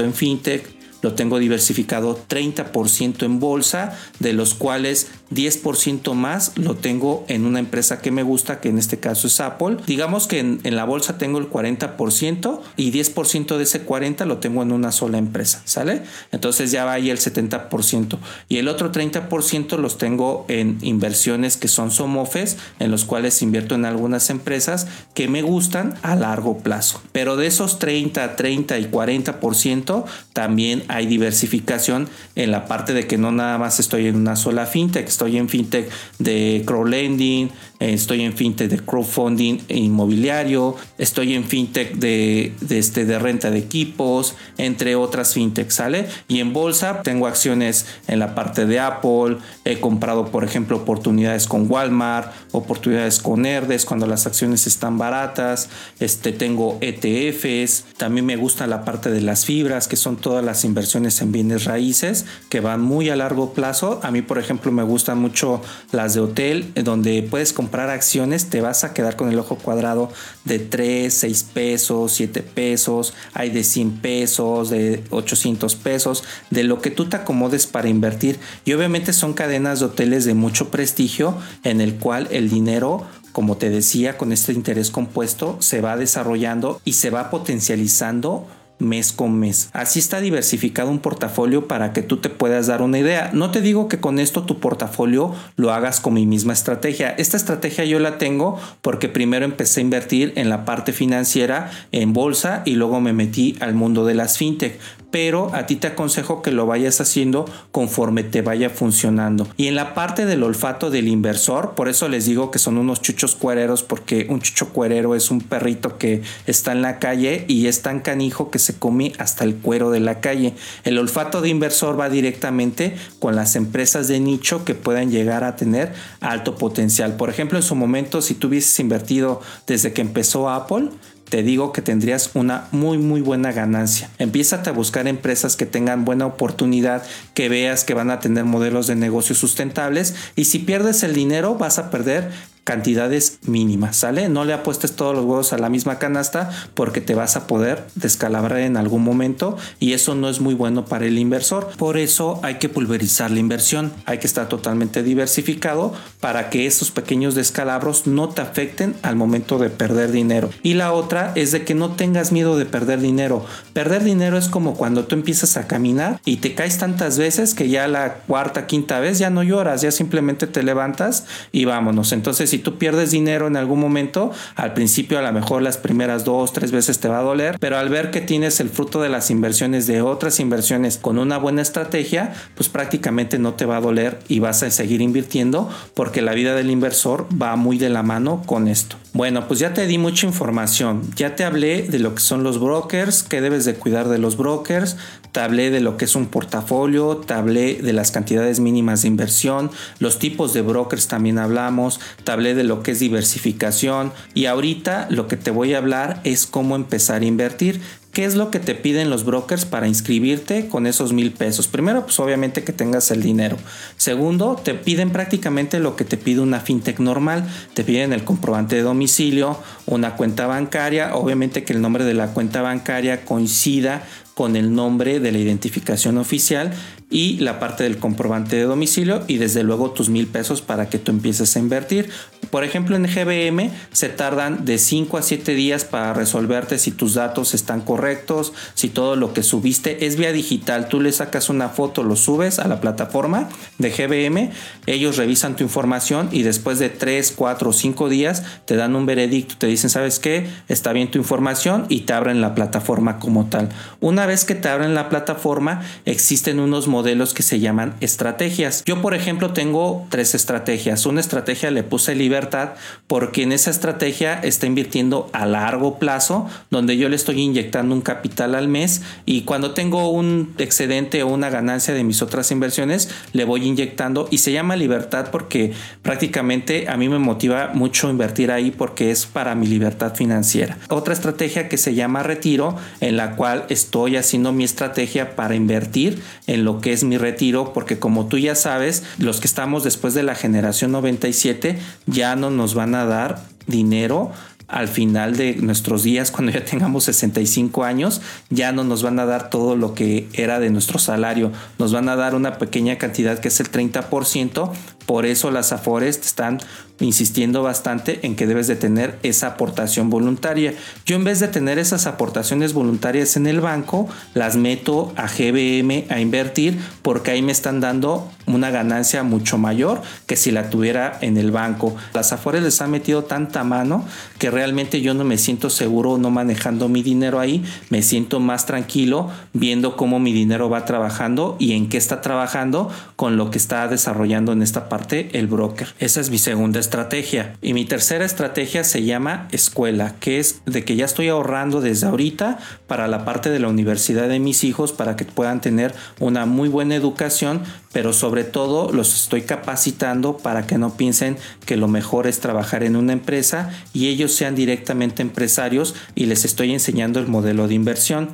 en 0.05 0.15
fintech, 0.15 0.69
lo 1.03 1.15
tengo 1.15 1.39
diversificado 1.39 2.19
30% 2.29 3.25
en 3.25 3.41
bolsa, 3.41 3.99
de 4.21 4.33
los 4.33 4.55
cuales 4.55 5.09
10% 5.31 6.15
más 6.15 6.53
lo 6.57 6.77
tengo 6.77 7.25
en 7.29 7.45
una 7.45 7.59
empresa 7.59 8.01
que 8.01 8.11
me 8.11 8.23
gusta, 8.23 8.61
que 8.61 8.69
en 8.69 8.79
este 8.79 8.99
caso 8.99 9.27
es 9.27 9.41
Apple. 9.41 9.77
Digamos 9.87 10.27
que 10.27 10.39
en, 10.39 10.61
la 10.65 10.85
bolsa 10.85 11.19
tengo 11.19 11.39
el 11.39 11.51
40% 11.51 12.61
y 12.77 12.93
10% 12.93 13.57
de 13.57 13.63
ese 13.65 13.87
40% 13.87 14.25
lo 14.27 14.39
tengo 14.39 14.63
en 14.63 14.73
una 14.73 14.93
sola 14.93 15.19
empresa, 15.19 15.63
¿sale? 15.65 16.03
Entonces 16.31 16.71
ya 16.71 16.85
va 16.85 16.93
ahí 16.93 17.11
el 17.11 17.19
70%. 17.19 18.19
Y 18.49 18.59
el 18.59 18.69
otro 18.69 18.93
30% 18.93 19.79
los 19.79 19.99
tengo 19.99 20.47
en 20.49 20.79
inversiones 20.83 21.57
que 21.57 21.69
son 21.69 21.91
somofes, 21.91 22.57
en 22.79 22.91
los 22.91 23.05
cuales 23.05 23.43
invierto 23.43 23.75
en 23.75 23.85
algunas 23.85 24.31
empresas 24.31 24.87
que 25.15 25.29
me 25.29 25.43
gustan 25.43 25.95
a 26.03 26.15
largo 26.15 26.59
plazo. 26.59 27.03
Pero 27.13 27.37
de 27.37 27.47
esos 27.47 27.79
30, 27.79 28.37
30 28.37 28.79
y 28.79 28.85
40% 28.85 30.05
también 30.33 30.85
hay 30.93 31.07
diversificación 31.07 32.09
en 32.37 32.51
la 32.51 32.67
parte 32.67 32.93
de 32.93 33.07
que 33.07 33.19
no 33.19 33.33
nada 33.33 33.59
más 33.59 33.81
estoy 33.81 34.07
en 34.07 34.17
una 34.17 34.37
sola 34.37 34.67
fintech, 34.67 35.09
estoy 35.09 35.39
en 35.39 35.49
fintech 35.49 35.91
de 36.19 36.63
crowdlending, 36.67 37.51
estoy 37.91 38.23
en 38.23 38.35
fintech 38.35 38.71
de 38.71 38.79
crowdfunding 38.79 39.59
inmobiliario, 39.69 40.77
estoy 40.99 41.35
en 41.35 41.45
fintech 41.45 41.95
de, 41.95 42.53
este, 42.71 43.05
de 43.05 43.19
renta 43.19 43.51
de 43.51 43.59
equipos, 43.59 44.37
entre 44.59 44.95
otras 44.95 45.35
fintechs, 45.35 45.75
¿sale? 45.75 46.07
Y 46.29 46.41
en 46.41 46.53
bolsa 46.53 47.03
tengo 47.03 47.27
acciones 47.27 47.87
en 48.07 48.19
la 48.19 48.35
parte 48.35 48.67
de 48.67 48.79
Apple, 48.79 49.39
he 49.65 49.81
comprado, 49.81 50.27
por 50.27 50.45
ejemplo, 50.45 50.77
oportunidades 50.79 51.47
con 51.47 51.71
Walmart, 51.71 52.33
oportunidades 52.53 53.19
con 53.19 53.47
Herdes 53.47 53.85
cuando 53.85 54.07
las 54.07 54.27
acciones 54.27 54.67
están 54.67 54.99
baratas, 54.99 55.69
este, 55.99 56.33
tengo 56.33 56.79
ETFs, 56.81 57.85
también 57.97 58.27
me 58.27 58.37
gusta 58.37 58.67
la 58.67 58.85
parte 58.85 59.11
de 59.11 59.21
las 59.21 59.45
fibras, 59.45 59.89
que 59.89 59.97
son 59.97 60.17
todas 60.17 60.45
las 60.45 60.65
inversiones 60.65 61.21
en 61.21 61.33
bienes 61.33 61.65
raíces 61.65 62.27
que 62.49 62.61
van 62.61 62.81
muy 62.81 63.09
a 63.11 63.17
largo 63.17 63.53
plazo. 63.53 64.01
A 64.03 64.11
mí, 64.11 64.23
por 64.23 64.39
ejemplo, 64.39 64.71
me 64.73 64.83
gustan 64.83 65.19
mucho 65.19 65.63
las 65.91 66.15
de 66.15 66.21
hotel, 66.21 66.73
donde 66.75 67.23
puedes 67.23 67.53
comprar 67.53 67.72
comprar 67.73 67.89
acciones 67.89 68.51
te 68.51 68.61
vas 68.61 68.85
a 68.85 68.93
quedar 68.93 69.17
con 69.17 69.31
el 69.31 69.39
ojo 69.39 69.57
cuadrado 69.57 70.11
de 70.45 70.59
3, 70.59 71.13
6 71.13 71.43
pesos, 71.55 72.13
7 72.13 72.43
pesos, 72.43 73.15
hay 73.33 73.49
de 73.49 73.65
100 73.65 73.93
pesos, 73.93 74.69
de 74.69 75.03
800 75.09 75.75
pesos, 75.77 76.23
de 76.51 76.65
lo 76.65 76.83
que 76.83 76.91
tú 76.91 77.09
te 77.09 77.17
acomodes 77.17 77.67
para 77.67 77.89
invertir. 77.89 78.39
Y 78.67 78.75
obviamente 78.75 79.15
son 79.15 79.33
cadenas 79.33 79.81
de 79.81 79.87
hoteles 79.87 80.27
de 80.27 80.35
mucho 80.35 80.69
prestigio 80.71 81.39
en 81.65 81.81
el 81.81 81.95
cual 81.95 82.29
el 82.31 82.51
dinero 82.51 83.07
como 83.33 83.57
te 83.57 83.71
decía, 83.71 84.19
con 84.19 84.31
este 84.31 84.53
interés 84.53 84.91
compuesto 84.91 85.57
se 85.61 85.81
va 85.81 85.97
desarrollando 85.97 86.83
y 86.85 86.93
se 86.93 87.09
va 87.09 87.31
potencializando 87.31 88.47
mes 88.83 89.13
con 89.13 89.39
mes. 89.39 89.71
Así 89.73 89.99
está 89.99 90.21
diversificado 90.21 90.91
un 90.91 90.99
portafolio 90.99 91.69
para 91.69 91.93
que 91.93 92.03
tú 92.03 92.19
te 92.19 92.29
puedas 92.29 92.67
dar 92.67 92.83
una 92.83 92.99
idea. 92.99 93.31
No 93.33 93.51
te 93.51 93.61
digo 93.61 93.89
que 93.89 94.01
con 94.01 94.19
esto 94.19 94.45
tu 94.45 94.61
portafolio 94.61 95.35
lo 95.57 95.73
hagas 95.73 96.01
con 96.01 96.15
mi 96.15 96.27
misma 96.27 96.53
estrategia. 96.53 97.11
Esta 97.11 97.37
estrategia 97.37 97.85
yo 97.85 97.99
la 97.99 98.19
tengo 98.19 98.59
porque 98.81 99.09
primero 99.09 99.45
empecé 99.45 99.81
a 99.81 99.85
invertir 99.85 100.33
en 100.37 100.49
la 100.49 100.65
parte 100.65 100.93
financiera 100.93 101.71
en 101.93 102.13
bolsa 102.13 102.63
y 102.65 102.75
luego 102.75 103.01
me 103.01 103.13
metí 103.13 103.57
al 103.61 103.75
mundo 103.75 104.05
de 104.05 104.15
las 104.15 104.39
fintech 104.39 104.79
pero 105.13 105.55
a 105.55 105.67
ti 105.67 105.77
te 105.77 105.87
aconsejo 105.87 106.43
que 106.43 106.51
lo 106.51 106.67
vayas 106.67 107.01
haciendo 107.01 107.45
conforme 107.71 108.25
te 108.25 108.43
vaya 108.43 108.71
funcionando. 108.71 109.47
Y 109.57 109.69
en 109.69 109.77
la 109.77 109.95
parte 109.95 110.27
del 110.27 110.43
olfato 110.43 110.91
del 110.91 111.07
inversor, 111.07 111.75
por 111.77 111.89
eso 111.89 112.09
les 112.09 112.25
digo 112.25 112.51
que 112.51 112.59
son 112.59 112.79
unos 112.79 113.03
chuchos 113.03 113.37
cuereros, 113.37 113.85
porque 113.85 114.27
un 114.31 114.41
chucho 114.41 114.71
cuerero 114.71 115.15
es 115.15 115.31
un 115.31 115.41
perrito 115.41 115.99
que 115.99 116.23
está 116.47 116.73
en 116.73 116.83
la 116.83 116.99
calle 116.99 117.45
y 117.47 117.67
es 117.67 117.83
tan 117.83 118.01
canijo 118.01 118.51
que 118.51 118.59
se 118.59 118.79
come 118.79 119.13
hasta 119.19 119.45
el 119.45 119.57
cuero 119.57 119.91
de 119.91 120.01
la 120.01 120.21
calle. 120.21 120.55
El 120.83 120.99
olfato 120.99 121.43
de 121.43 121.51
inversor 121.51 122.01
va 122.01 122.09
directamente 122.09 122.97
con 123.19 123.37
las 123.37 123.55
empresas 123.55 124.09
de 124.09 124.19
nicho 124.19 124.65
que 124.65 124.75
puedan 124.75 125.11
llegar 125.11 125.45
a 125.45 125.57
tener 125.57 125.93
alto 126.21 126.57
potencial. 126.57 127.17
Por 127.17 127.29
ejemplo, 127.29 127.59
en 127.59 127.63
su 127.63 127.75
momento, 127.75 128.23
si 128.23 128.35
tú 128.35 128.49
hubieses 128.49 128.81
invertido 128.81 129.43
desde 129.67 129.93
que 129.93 130.01
empezó 130.01 130.49
Apple, 130.49 130.89
te 131.33 131.43
digo 131.43 131.73
que 131.73 131.81
tendrías 131.81 132.33
una 132.35 132.69
muy 132.73 132.99
muy 132.99 133.23
buena 133.23 133.53
ganancia. 133.53 134.11
Empieza 134.19 134.57
a 134.57 134.71
buscar 134.73 135.09
empresas 135.09 135.57
que 135.57 135.65
tengan 135.65 136.05
buena 136.05 136.27
oportunidad, 136.27 137.05
que 137.33 137.49
veas 137.49 137.85
que 137.85 137.95
van 137.95 138.11
a 138.11 138.21
tener 138.21 138.45
modelos 138.45 138.87
de 138.87 138.97
negocio 138.97 139.35
sustentables 139.35 140.15
y 140.37 140.45
si 140.45 140.59
pierdes 140.59 141.03
el 141.03 141.15
dinero 141.15 141.55
vas 141.55 141.79
a 141.79 141.91
perder 141.91 142.31
cantidades 142.65 143.39
mínimas, 143.47 143.97
¿sale? 143.97 144.29
No 144.29 144.45
le 144.45 144.53
apuestes 144.53 144.93
todos 144.93 145.15
los 145.15 145.25
huevos 145.25 145.53
a 145.53 145.59
la 145.59 145.69
misma 145.69 145.99
canasta 145.99 146.51
porque 146.75 147.01
te 147.01 147.15
vas 147.15 147.37
a 147.37 147.47
poder 147.47 147.85
descalabrar 147.95 148.61
en 148.61 148.77
algún 148.77 149.03
momento 149.03 149.57
y 149.81 149.95
eso 149.95 150.15
no 150.15 150.29
es 150.29 150.41
muy 150.41 150.55
bueno 150.55 150.85
para 150.85 151.07
el 151.07 151.19
inversor. 151.19 151.71
Por 151.77 151.97
eso 151.97 152.39
hay 152.43 152.57
que 152.57 152.69
pulverizar 152.69 153.31
la 153.31 153.41
inversión, 153.41 153.93
hay 154.07 154.19
que 154.19 154.27
estar 154.27 154.49
totalmente 154.49 155.03
diversificado 155.03 155.93
para 156.21 156.51
que 156.51 156.67
esos 156.67 156.91
pequeños 156.91 157.35
descalabros 157.35 158.07
no 158.07 158.29
te 158.29 158.43
afecten 158.43 158.95
al 159.03 159.17
momento 159.17 159.59
de 159.59 159.71
perder 159.71 160.13
dinero. 160.13 160.51
Y 160.63 160.75
la 160.75 160.93
otra 160.93 161.33
es 161.35 161.53
de 161.53 161.65
que 161.65 161.75
no 161.75 161.93
tengas 161.93 162.33
miedo 162.33 162.57
de 162.57 162.67
perder 162.67 163.01
dinero. 163.01 163.45
Perder 163.73 164.05
dinero 164.05 164.39
es 164.39 164.49
como 164.49 164.75
cuando 164.75 165.05
tú 165.05 165.15
empiezas 165.15 165.57
a 165.57 165.67
caminar 165.67 166.21
y 166.25 166.37
te 166.37 166.55
caes 166.55 166.79
tantas 166.79 167.19
veces 167.19 167.55
que 167.55 167.69
ya 167.69 167.89
la 167.89 168.15
cuarta, 168.27 168.67
quinta 168.67 169.01
vez 169.01 169.19
ya 169.19 169.31
no 169.31 169.43
lloras, 169.43 169.83
ya 169.83 169.91
simplemente 169.91 170.47
te 170.47 170.63
levantas 170.63 171.25
y 171.51 171.65
vámonos. 171.65 172.13
Entonces 172.13 172.52
si 172.53 172.59
tú 172.59 172.77
pierdes 172.77 173.11
dinero 173.11 173.47
en 173.47 173.57
algún 173.57 173.81
momento, 173.81 174.31
al 174.57 174.75
principio 174.75 175.19
a 175.19 175.23
lo 175.23 175.33
mejor 175.33 175.63
las 175.63 175.79
primeras 175.79 176.27
dos, 176.27 176.53
tres 176.53 176.71
veces 176.71 176.99
te 176.99 177.09
va 177.09 177.21
a 177.21 177.23
doler, 177.23 177.57
pero 177.59 177.79
al 177.79 177.89
ver 177.89 178.11
que 178.11 178.21
tienes 178.21 178.61
el 178.61 178.69
fruto 178.69 179.01
de 179.01 179.09
las 179.09 179.31
inversiones 179.31 179.87
de 179.87 180.03
otras 180.03 180.39
inversiones 180.39 180.99
con 180.99 181.17
una 181.17 181.39
buena 181.39 181.63
estrategia, 181.63 182.35
pues 182.55 182.69
prácticamente 182.69 183.39
no 183.39 183.55
te 183.55 183.65
va 183.65 183.79
a 183.79 183.81
doler 183.81 184.19
y 184.29 184.41
vas 184.41 184.63
a 184.63 184.71
seguir 184.71 185.01
invirtiendo 185.01 185.71
porque 185.95 186.21
la 186.21 186.35
vida 186.35 186.55
del 186.55 186.71
inversor 186.71 187.27
va 187.41 187.57
muy 187.57 187.79
de 187.79 187.89
la 187.89 188.03
mano 188.03 188.43
con 188.45 188.69
esto. 188.69 188.97
Bueno, 189.15 189.47
pues 189.47 189.61
ya 189.61 189.75
te 189.75 189.87
di 189.87 189.99
mucha 189.99 190.27
información. 190.27 191.03
Ya 191.17 191.37
te 191.37 191.45
hablé 191.45 191.83
de 191.83 191.99
lo 191.99 192.15
que 192.15 192.21
son 192.21 192.43
los 192.43 192.59
brokers, 192.59 193.23
que 193.23 193.43
debes 193.43 193.67
de 193.67 193.75
cuidar 193.75 194.09
de 194.09 194.19
los 194.19 194.39
brokers. 194.39 194.97
Te 195.33 195.41
hablé 195.41 195.71
de 195.71 195.81
lo 195.81 195.97
que 195.97 196.07
es 196.07 196.15
un 196.15 196.27
portafolio, 196.27 197.19
te 197.19 197.35
hablé 197.35 197.75
de 197.75 197.93
las 197.93 198.11
cantidades 198.11 198.61
mínimas 198.61 199.03
de 199.03 199.09
inversión, 199.09 199.71
los 199.99 200.19
tipos 200.19 200.53
de 200.53 200.61
brokers 200.61 201.09
también 201.09 201.39
hablamos, 201.39 202.01
te 202.25 202.33
hablé 202.33 202.42
de 202.43 202.65
lo 202.65 202.83
que 202.83 202.91
es 202.91 202.99
diversificación 202.99 204.13
y 204.35 204.47
ahorita 204.47 205.07
lo 205.11 205.29
que 205.29 205.37
te 205.37 205.51
voy 205.51 205.75
a 205.75 205.79
hablar 205.79 206.21
es 206.25 206.47
cómo 206.47 206.77
empezar 206.77 207.23
a 207.23 207.27
invertir. 207.27 207.81
¿Qué 208.13 208.27
es 208.27 208.35
lo 208.35 208.51
que 208.51 208.59
te 208.59 208.75
piden 208.75 209.09
los 209.09 209.25
brokers 209.25 209.65
para 209.65 209.89
inscribirte 209.89 210.69
con 210.69 210.87
esos 210.87 211.15
mil 211.15 211.33
pesos? 211.33 211.67
Primero, 211.67 212.03
pues 212.03 212.21
obviamente 212.21 212.63
que 212.63 212.75
tengas 212.75 213.11
el 213.11 213.23
dinero. 213.23 213.57
Segundo, 213.97 214.61
te 214.63 214.75
piden 214.75 215.13
prácticamente 215.13 215.81
lo 215.81 215.97
que 215.97 216.05
te 216.05 216.19
pide 216.19 216.41
una 216.41 216.61
fintech 216.61 216.99
normal. 216.99 217.49
Te 217.73 217.85
piden 217.85 218.13
el 218.13 218.23
comprobante 218.23 218.77
de 218.77 218.83
domicilio, 218.83 219.59
una 219.87 220.17
cuenta 220.17 220.47
bancaria, 220.47 221.15
obviamente 221.15 221.65
que 221.65 221.73
el 221.73 221.81
nombre 221.81 222.05
de 222.05 222.15
la 222.15 222.29
cuenta 222.29 222.63
bancaria 222.63 223.25
coincida 223.25 224.03
con 224.35 224.57
el 224.57 224.75
nombre 224.75 225.21
de 225.21 225.33
la 225.33 225.39
identificación 225.39 226.19
oficial 226.19 226.73
y 227.13 227.37
la 227.41 227.61
parte 227.61 227.85
del 227.85 227.99
comprobante 227.99 228.57
de 228.57 228.63
domicilio 228.63 229.23
y 229.29 229.37
desde 229.37 229.63
luego 229.63 229.91
tus 229.91 230.09
mil 230.09 230.27
pesos 230.27 230.63
para 230.63 230.89
que 230.89 230.99
tú 230.99 231.13
empieces 231.13 231.55
a 231.55 231.59
invertir. 231.59 232.09
Por 232.51 232.65
ejemplo, 232.65 232.97
en 232.97 233.05
GBM 233.05 233.71
se 233.93 234.09
tardan 234.09 234.65
de 234.65 234.79
5 234.79 235.19
a 235.19 235.23
7 235.23 235.55
días 235.55 235.85
para 235.85 236.15
resolverte 236.15 236.79
si 236.79 236.91
tus 236.91 237.15
datos 237.15 237.53
están 237.53 237.83
correctos, 237.83 238.55
si 238.75 238.89
todo 238.89 239.15
lo 239.17 239.35
que 239.35 239.43
subiste 239.43 240.07
es 240.07 240.17
vía 240.17 240.33
digital. 240.33 240.89
Tú 240.89 241.01
le 241.01 241.13
sacas 241.13 241.51
una 241.51 241.69
foto, 241.69 242.03
lo 242.03 242.17
subes 242.17 242.59
a 242.59 242.67
la 242.67 242.81
plataforma 242.81 243.49
de 243.77 243.91
GBM, 243.91 244.51
ellos 244.87 245.19
revisan 245.19 245.55
tu 245.55 245.65
información 245.65 246.31
y 246.33 246.43
después 246.43 246.79
de 246.79 246.89
3, 246.89 247.33
4 247.37 247.71
o 247.71 247.73
5 247.75 248.09
días 248.09 248.43
te 248.65 248.77
dan 248.77 248.97
un 248.97 249.05
veredicto, 249.05 249.57
te 249.59 249.67
dicen, 249.73 249.91
¿sabes 249.91 250.19
qué? 250.19 250.47
Está 250.69 250.93
bien 250.93 251.11
tu 251.11 251.19
información 251.19 251.87
y 251.89 252.01
te 252.01 252.13
abren 252.13 252.41
la 252.41 252.55
plataforma 252.55 253.19
como 253.19 253.47
tal. 253.47 253.69
Una 254.01 254.27
vez 254.27 254.45
que 254.45 254.55
te 254.55 254.69
abren 254.69 254.95
la 254.95 255.09
plataforma, 255.09 255.83
existen 256.05 256.61
unos 256.61 256.89
modelos 256.89 257.35
que 257.35 257.43
se 257.43 257.61
llaman 257.61 257.95
estrategias. 258.01 258.83
Yo, 258.85 259.03
por 259.03 259.15
ejemplo, 259.15 259.53
tengo 259.53 260.07
tres 260.11 260.35
estrategias. 260.35 261.07
Una 261.07 261.21
estrategia 261.21 261.71
le 261.71 261.83
puse 261.83 262.15
libertad 262.15 262.75
porque 263.07 263.43
en 263.43 263.53
esa 263.53 263.71
estrategia 263.71 264.41
está 264.43 264.67
invirtiendo 264.67 265.29
a 265.33 265.47
largo 265.47 265.99
plazo, 265.99 266.49
donde 266.71 266.97
yo 266.97 267.09
le 267.09 267.17
estoy 267.17 267.41
inyectando 267.41 267.95
un 267.95 268.01
capital 268.01 268.55
al 268.55 268.69
mes 268.69 269.03
y 269.27 269.43
cuando 269.43 269.73
tengo 269.73 270.11
un 270.11 270.55
excedente 270.59 271.23
o 271.23 271.29
una 271.29 271.51
ganancia 271.51 271.95
de 271.95 272.05
mis 272.05 272.23
otras 272.23 272.51
inversiones, 272.51 273.09
le 273.33 273.45
voy 273.45 273.67
inyectando 273.67 274.29
y 274.31 274.39
se 274.39 274.53
llama 274.53 274.77
libertad 274.77 275.29
porque 275.31 275.73
prácticamente 276.03 276.89
a 276.89 276.97
mí 276.97 277.09
me 277.09 277.19
motiva 277.19 277.71
mucho 277.75 278.11
invertir 278.11 278.51
ahí 278.51 278.71
porque 278.71 279.11
es 279.11 279.27
para 279.27 279.55
mi 279.63 279.69
libertad 279.69 280.17
financiera. 280.17 280.77
Otra 280.89 281.15
estrategia 281.15 281.69
que 281.69 281.79
se 281.79 281.95
llama 281.95 282.25
retiro, 282.25 282.77
en 283.01 283.17
la 283.17 283.37
cual 283.37 283.65
estoy 283.69 284.17
haciendo 284.17 284.53
mi 284.53 284.65
estrategia 284.65 285.37
para 285.37 285.55
invertir 285.55 286.21
en 286.49 286.65
lo 286.65 286.81
que 286.81 286.93
es 286.93 287.05
mi 287.05 287.17
retiro, 287.17 287.73
porque 287.73 288.01
como 288.01 288.27
tú 288.27 288.39
ya 288.39 288.57
sabes, 288.57 289.05
los 289.19 289.41
que 289.41 289.47
estamos 289.47 289.85
después 289.85 290.15
de 290.15 290.25
la 290.25 290.35
generación 290.35 290.91
97 290.91 291.79
ya 292.07 292.35
no 292.35 292.51
nos 292.51 292.75
van 292.75 292.97
a 292.97 293.05
dar 293.05 293.41
dinero 293.69 294.33
al 294.73 294.89
final 294.89 295.37
de 295.37 295.57
nuestros 295.57 296.03
días, 296.03 296.31
cuando 296.31 296.51
ya 296.51 296.65
tengamos 296.65 297.05
65 297.05 297.85
años, 297.85 298.23
ya 298.49 298.73
no 298.73 298.85
nos 298.85 299.03
van 299.03 299.19
a 299.19 299.27
dar 299.27 299.51
todo 299.51 299.77
lo 299.77 299.95
que 299.95 300.27
era 300.33 300.61
de 300.61 300.71
nuestro 300.71 300.99
salario. 300.99 301.53
Nos 301.79 301.93
van 301.93 302.09
a 302.09 302.17
dar 302.17 302.35
una 302.35 302.57
pequeña 302.57 302.97
cantidad 302.97 303.39
que 303.39 303.49
es 303.49 303.61
el 303.61 303.71
30%. 303.71 304.73
Por 305.07 305.27
eso 305.27 305.51
las 305.51 305.73
AFORES 305.73 306.19
están 306.19 306.61
insistiendo 307.01 307.63
bastante 307.63 308.21
en 308.23 308.37
que 308.37 308.47
debes 308.47 308.67
de 308.67 308.77
tener 308.77 309.19
esa 309.23 309.49
aportación 309.49 310.11
voluntaria. 310.11 310.75
Yo 311.05 311.17
en 311.17 311.25
vez 311.25 311.41
de 311.41 311.49
tener 311.49 311.79
esas 311.79 312.07
aportaciones 312.07 312.73
voluntarias 312.73 313.37
en 313.37 313.47
el 313.47 313.61
banco, 313.61 314.09
las 314.35 314.57
meto 314.57 315.13
a 315.17 315.27
GBM 315.27 316.07
a 316.11 316.21
invertir 316.21 316.79
porque 317.03 317.33
ahí 317.33 317.43
me 317.43 317.53
están 317.53 317.81
dando 317.81 318.31
una 318.47 318.71
ganancia 318.71 319.23
mucho 319.23 319.59
mayor 319.59 320.03
que 320.27 320.37
si 320.37 320.51
la 320.51 320.71
tuviera 320.71 321.19
en 321.21 321.37
el 321.37 321.51
banco. 321.51 321.95
Las 322.15 322.33
Afores 322.33 322.63
les 322.63 322.81
han 322.81 322.91
metido 322.91 323.25
tanta 323.25 323.65
mano 323.65 324.05
que 324.39 324.51
realmente 324.51 325.01
yo 325.01 325.15
no 325.15 325.25
me 325.25 325.39
siento 325.39 325.71
seguro 325.71 326.19
no 326.19 326.31
manejando 326.31 326.89
mi 326.89 327.03
dinero 327.03 327.41
ahí, 327.41 327.65
me 327.91 328.03
siento 328.03 328.41
más 328.41 328.67
tranquilo 328.67 329.31
viendo 329.53 329.97
cómo 329.97 330.19
mi 330.19 330.33
dinero 330.33 330.69
va 330.69 330.85
trabajando 330.85 331.57
y 331.59 331.73
en 331.73 331.89
qué 331.89 331.97
está 331.97 332.21
trabajando 332.21 332.91
con 333.17 333.37
lo 333.37 333.51
que 333.51 333.59
está 333.59 333.87
desarrollando 333.89 334.53
en 334.53 334.63
esta 334.63 334.89
parte 334.93 335.31
el 335.33 335.47
broker. 335.47 335.89
Esa 336.01 336.21
es 336.21 336.29
mi 336.29 336.37
segunda 336.37 336.79
estrategia. 336.79 337.57
Y 337.63 337.73
mi 337.73 337.87
tercera 337.87 338.27
estrategia 338.27 338.85
se 338.85 339.03
llama 339.05 339.49
escuela, 339.51 340.17
que 340.21 340.39
es 340.39 340.61
de 340.67 340.85
que 340.85 340.97
ya 340.97 341.07
estoy 341.07 341.29
ahorrando 341.29 341.81
desde 341.81 342.09
ahorita 342.09 342.59
para 342.89 343.09
la 343.09 343.25
parte 343.25 343.49
de 343.49 343.59
la 343.59 343.69
universidad 343.69 344.29
de 344.29 344.39
mis 344.39 344.65
hijos 344.65 344.93
para 344.93 345.17
que 345.17 345.25
puedan 345.25 345.63
tener 345.63 345.95
una 346.21 346.45
muy 346.45 346.69
buena 346.69 346.95
educación, 346.95 347.63
pero 347.95 348.13
sobre 348.13 348.45
todo 348.45 348.93
los 348.93 349.15
estoy 349.15 349.41
capacitando 349.41 350.37
para 350.37 350.67
que 350.67 350.77
no 350.77 350.95
piensen 350.95 351.39
que 351.65 351.79
lo 351.79 351.89
mejor 351.89 352.27
es 352.27 352.41
trabajar 352.41 352.83
en 352.83 352.95
una 352.95 353.15
empresa 353.15 353.71
y 353.95 354.09
ellos 354.09 354.35
sean 354.35 354.55
directamente 354.55 355.23
empresarios 355.23 355.95
y 356.15 356.27
les 356.27 356.45
estoy 356.45 356.71
enseñando 356.71 357.19
el 357.19 357.29
modelo 357.29 357.67
de 357.67 357.73
inversión. 357.73 358.29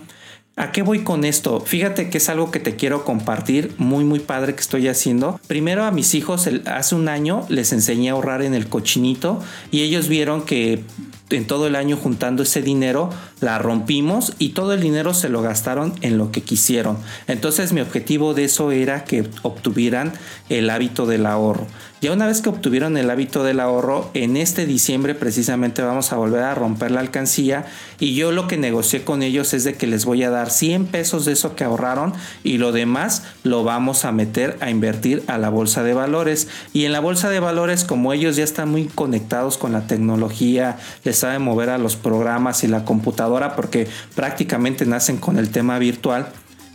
¿A 0.59 0.73
qué 0.73 0.83
voy 0.83 1.05
con 1.05 1.25
esto? 1.25 1.61
Fíjate 1.61 2.11
que 2.11 2.18
es 2.18 2.29
algo 2.29 2.51
que 2.51 2.59
te 2.59 2.75
quiero 2.75 3.05
compartir, 3.05 3.73
muy 3.79 4.05
muy 4.05 4.18
padre 4.18 4.57
que 4.57 4.61
estoy 4.61 4.88
haciendo. 4.88 5.40
Primero 5.47 5.85
a 5.85 5.92
mis 5.92 6.16
hijos 6.16 6.51
hace 6.66 6.94
un 6.97 7.09
año 7.09 7.47
les 7.49 7.73
enseñé 7.73 8.11
a 8.11 8.14
ahorrar 8.14 8.42
en 8.42 8.55
el 8.55 8.68
cochinito 8.68 9.40
y 9.71 9.83
ellos 9.83 10.09
vieron 10.09 10.42
que 10.42 10.83
en 11.31 11.47
todo 11.47 11.68
el 11.68 11.77
año 11.77 11.97
juntando 11.97 12.42
ese 12.42 12.61
dinero 12.61 13.11
la 13.40 13.59
rompimos 13.59 14.35
y 14.38 14.51
todo 14.51 14.72
el 14.72 14.81
dinero 14.81 15.14
se 15.14 15.29
lo 15.29 15.42
gastaron 15.42 15.94
en 16.01 16.18
lo 16.18 16.33
que 16.33 16.42
quisieron. 16.42 16.98
Entonces 17.27 17.72
mi 17.72 17.81
objetivo 17.81 18.35
de 18.35 18.44
eso 18.44 18.70
era 18.70 19.05
que 19.05 19.29
obtuvieran 19.42 20.12
el 20.48 20.70
hábito 20.70 21.07
del 21.07 21.27
ahorro. 21.27 21.66
Ya 22.01 22.12
una 22.12 22.29
vez 22.29 22.42
que 22.42 22.48
obtuvieron 22.48 22.96
el 22.96 23.11
hábito 23.11 23.42
del 23.42 23.59
ahorro, 23.59 24.09
en 24.14 24.37
este 24.37 24.66
diciembre 24.66 25.16
precisamente 25.16 25.83
vamos 25.83 26.12
a 26.12 26.16
volver 26.16 26.44
a 26.44 26.55
romper 26.55 26.92
la 26.92 27.01
alcancía 27.01 27.66
y 27.98 28.14
yo 28.14 28.31
lo 28.31 28.46
que 28.46 28.57
negocié 28.57 29.03
con 29.03 29.24
ellos 29.24 29.53
es 29.53 29.64
de 29.64 29.74
que 29.74 29.88
les 29.88 30.05
voy 30.05 30.22
a 30.22 30.31
dar 30.31 30.51
100 30.51 30.87
pesos 30.87 31.24
de 31.24 31.33
eso 31.33 31.57
que 31.57 31.64
ahorraron 31.64 32.12
y 32.44 32.59
lo 32.59 32.70
demás 32.70 33.24
lo 33.42 33.64
vamos 33.64 34.05
a 34.05 34.12
meter 34.12 34.57
a 34.61 34.70
invertir 34.70 35.24
a 35.27 35.38
la 35.38 35.48
bolsa 35.48 35.83
de 35.83 35.92
valores. 35.92 36.46
Y 36.72 36.85
en 36.85 36.92
la 36.92 37.01
bolsa 37.01 37.31
de 37.31 37.40
valores, 37.40 37.83
como 37.83 38.12
ellos 38.12 38.37
ya 38.37 38.44
están 38.44 38.70
muy 38.70 38.87
conectados 38.87 39.59
con 39.59 39.72
la 39.72 39.88
tecnología, 39.88 40.79
les 41.03 41.18
saben 41.18 41.42
mover 41.42 41.70
a 41.70 41.79
los 41.79 41.96
programas 41.96 42.62
y 42.62 42.68
la 42.68 42.85
computadora 42.85 43.28
porque 43.55 43.87
prácticamente 44.14 44.87
nacen 44.87 45.19
con 45.19 45.38
el 45.38 45.51
tema 45.51 45.79
virtual, 45.79 46.29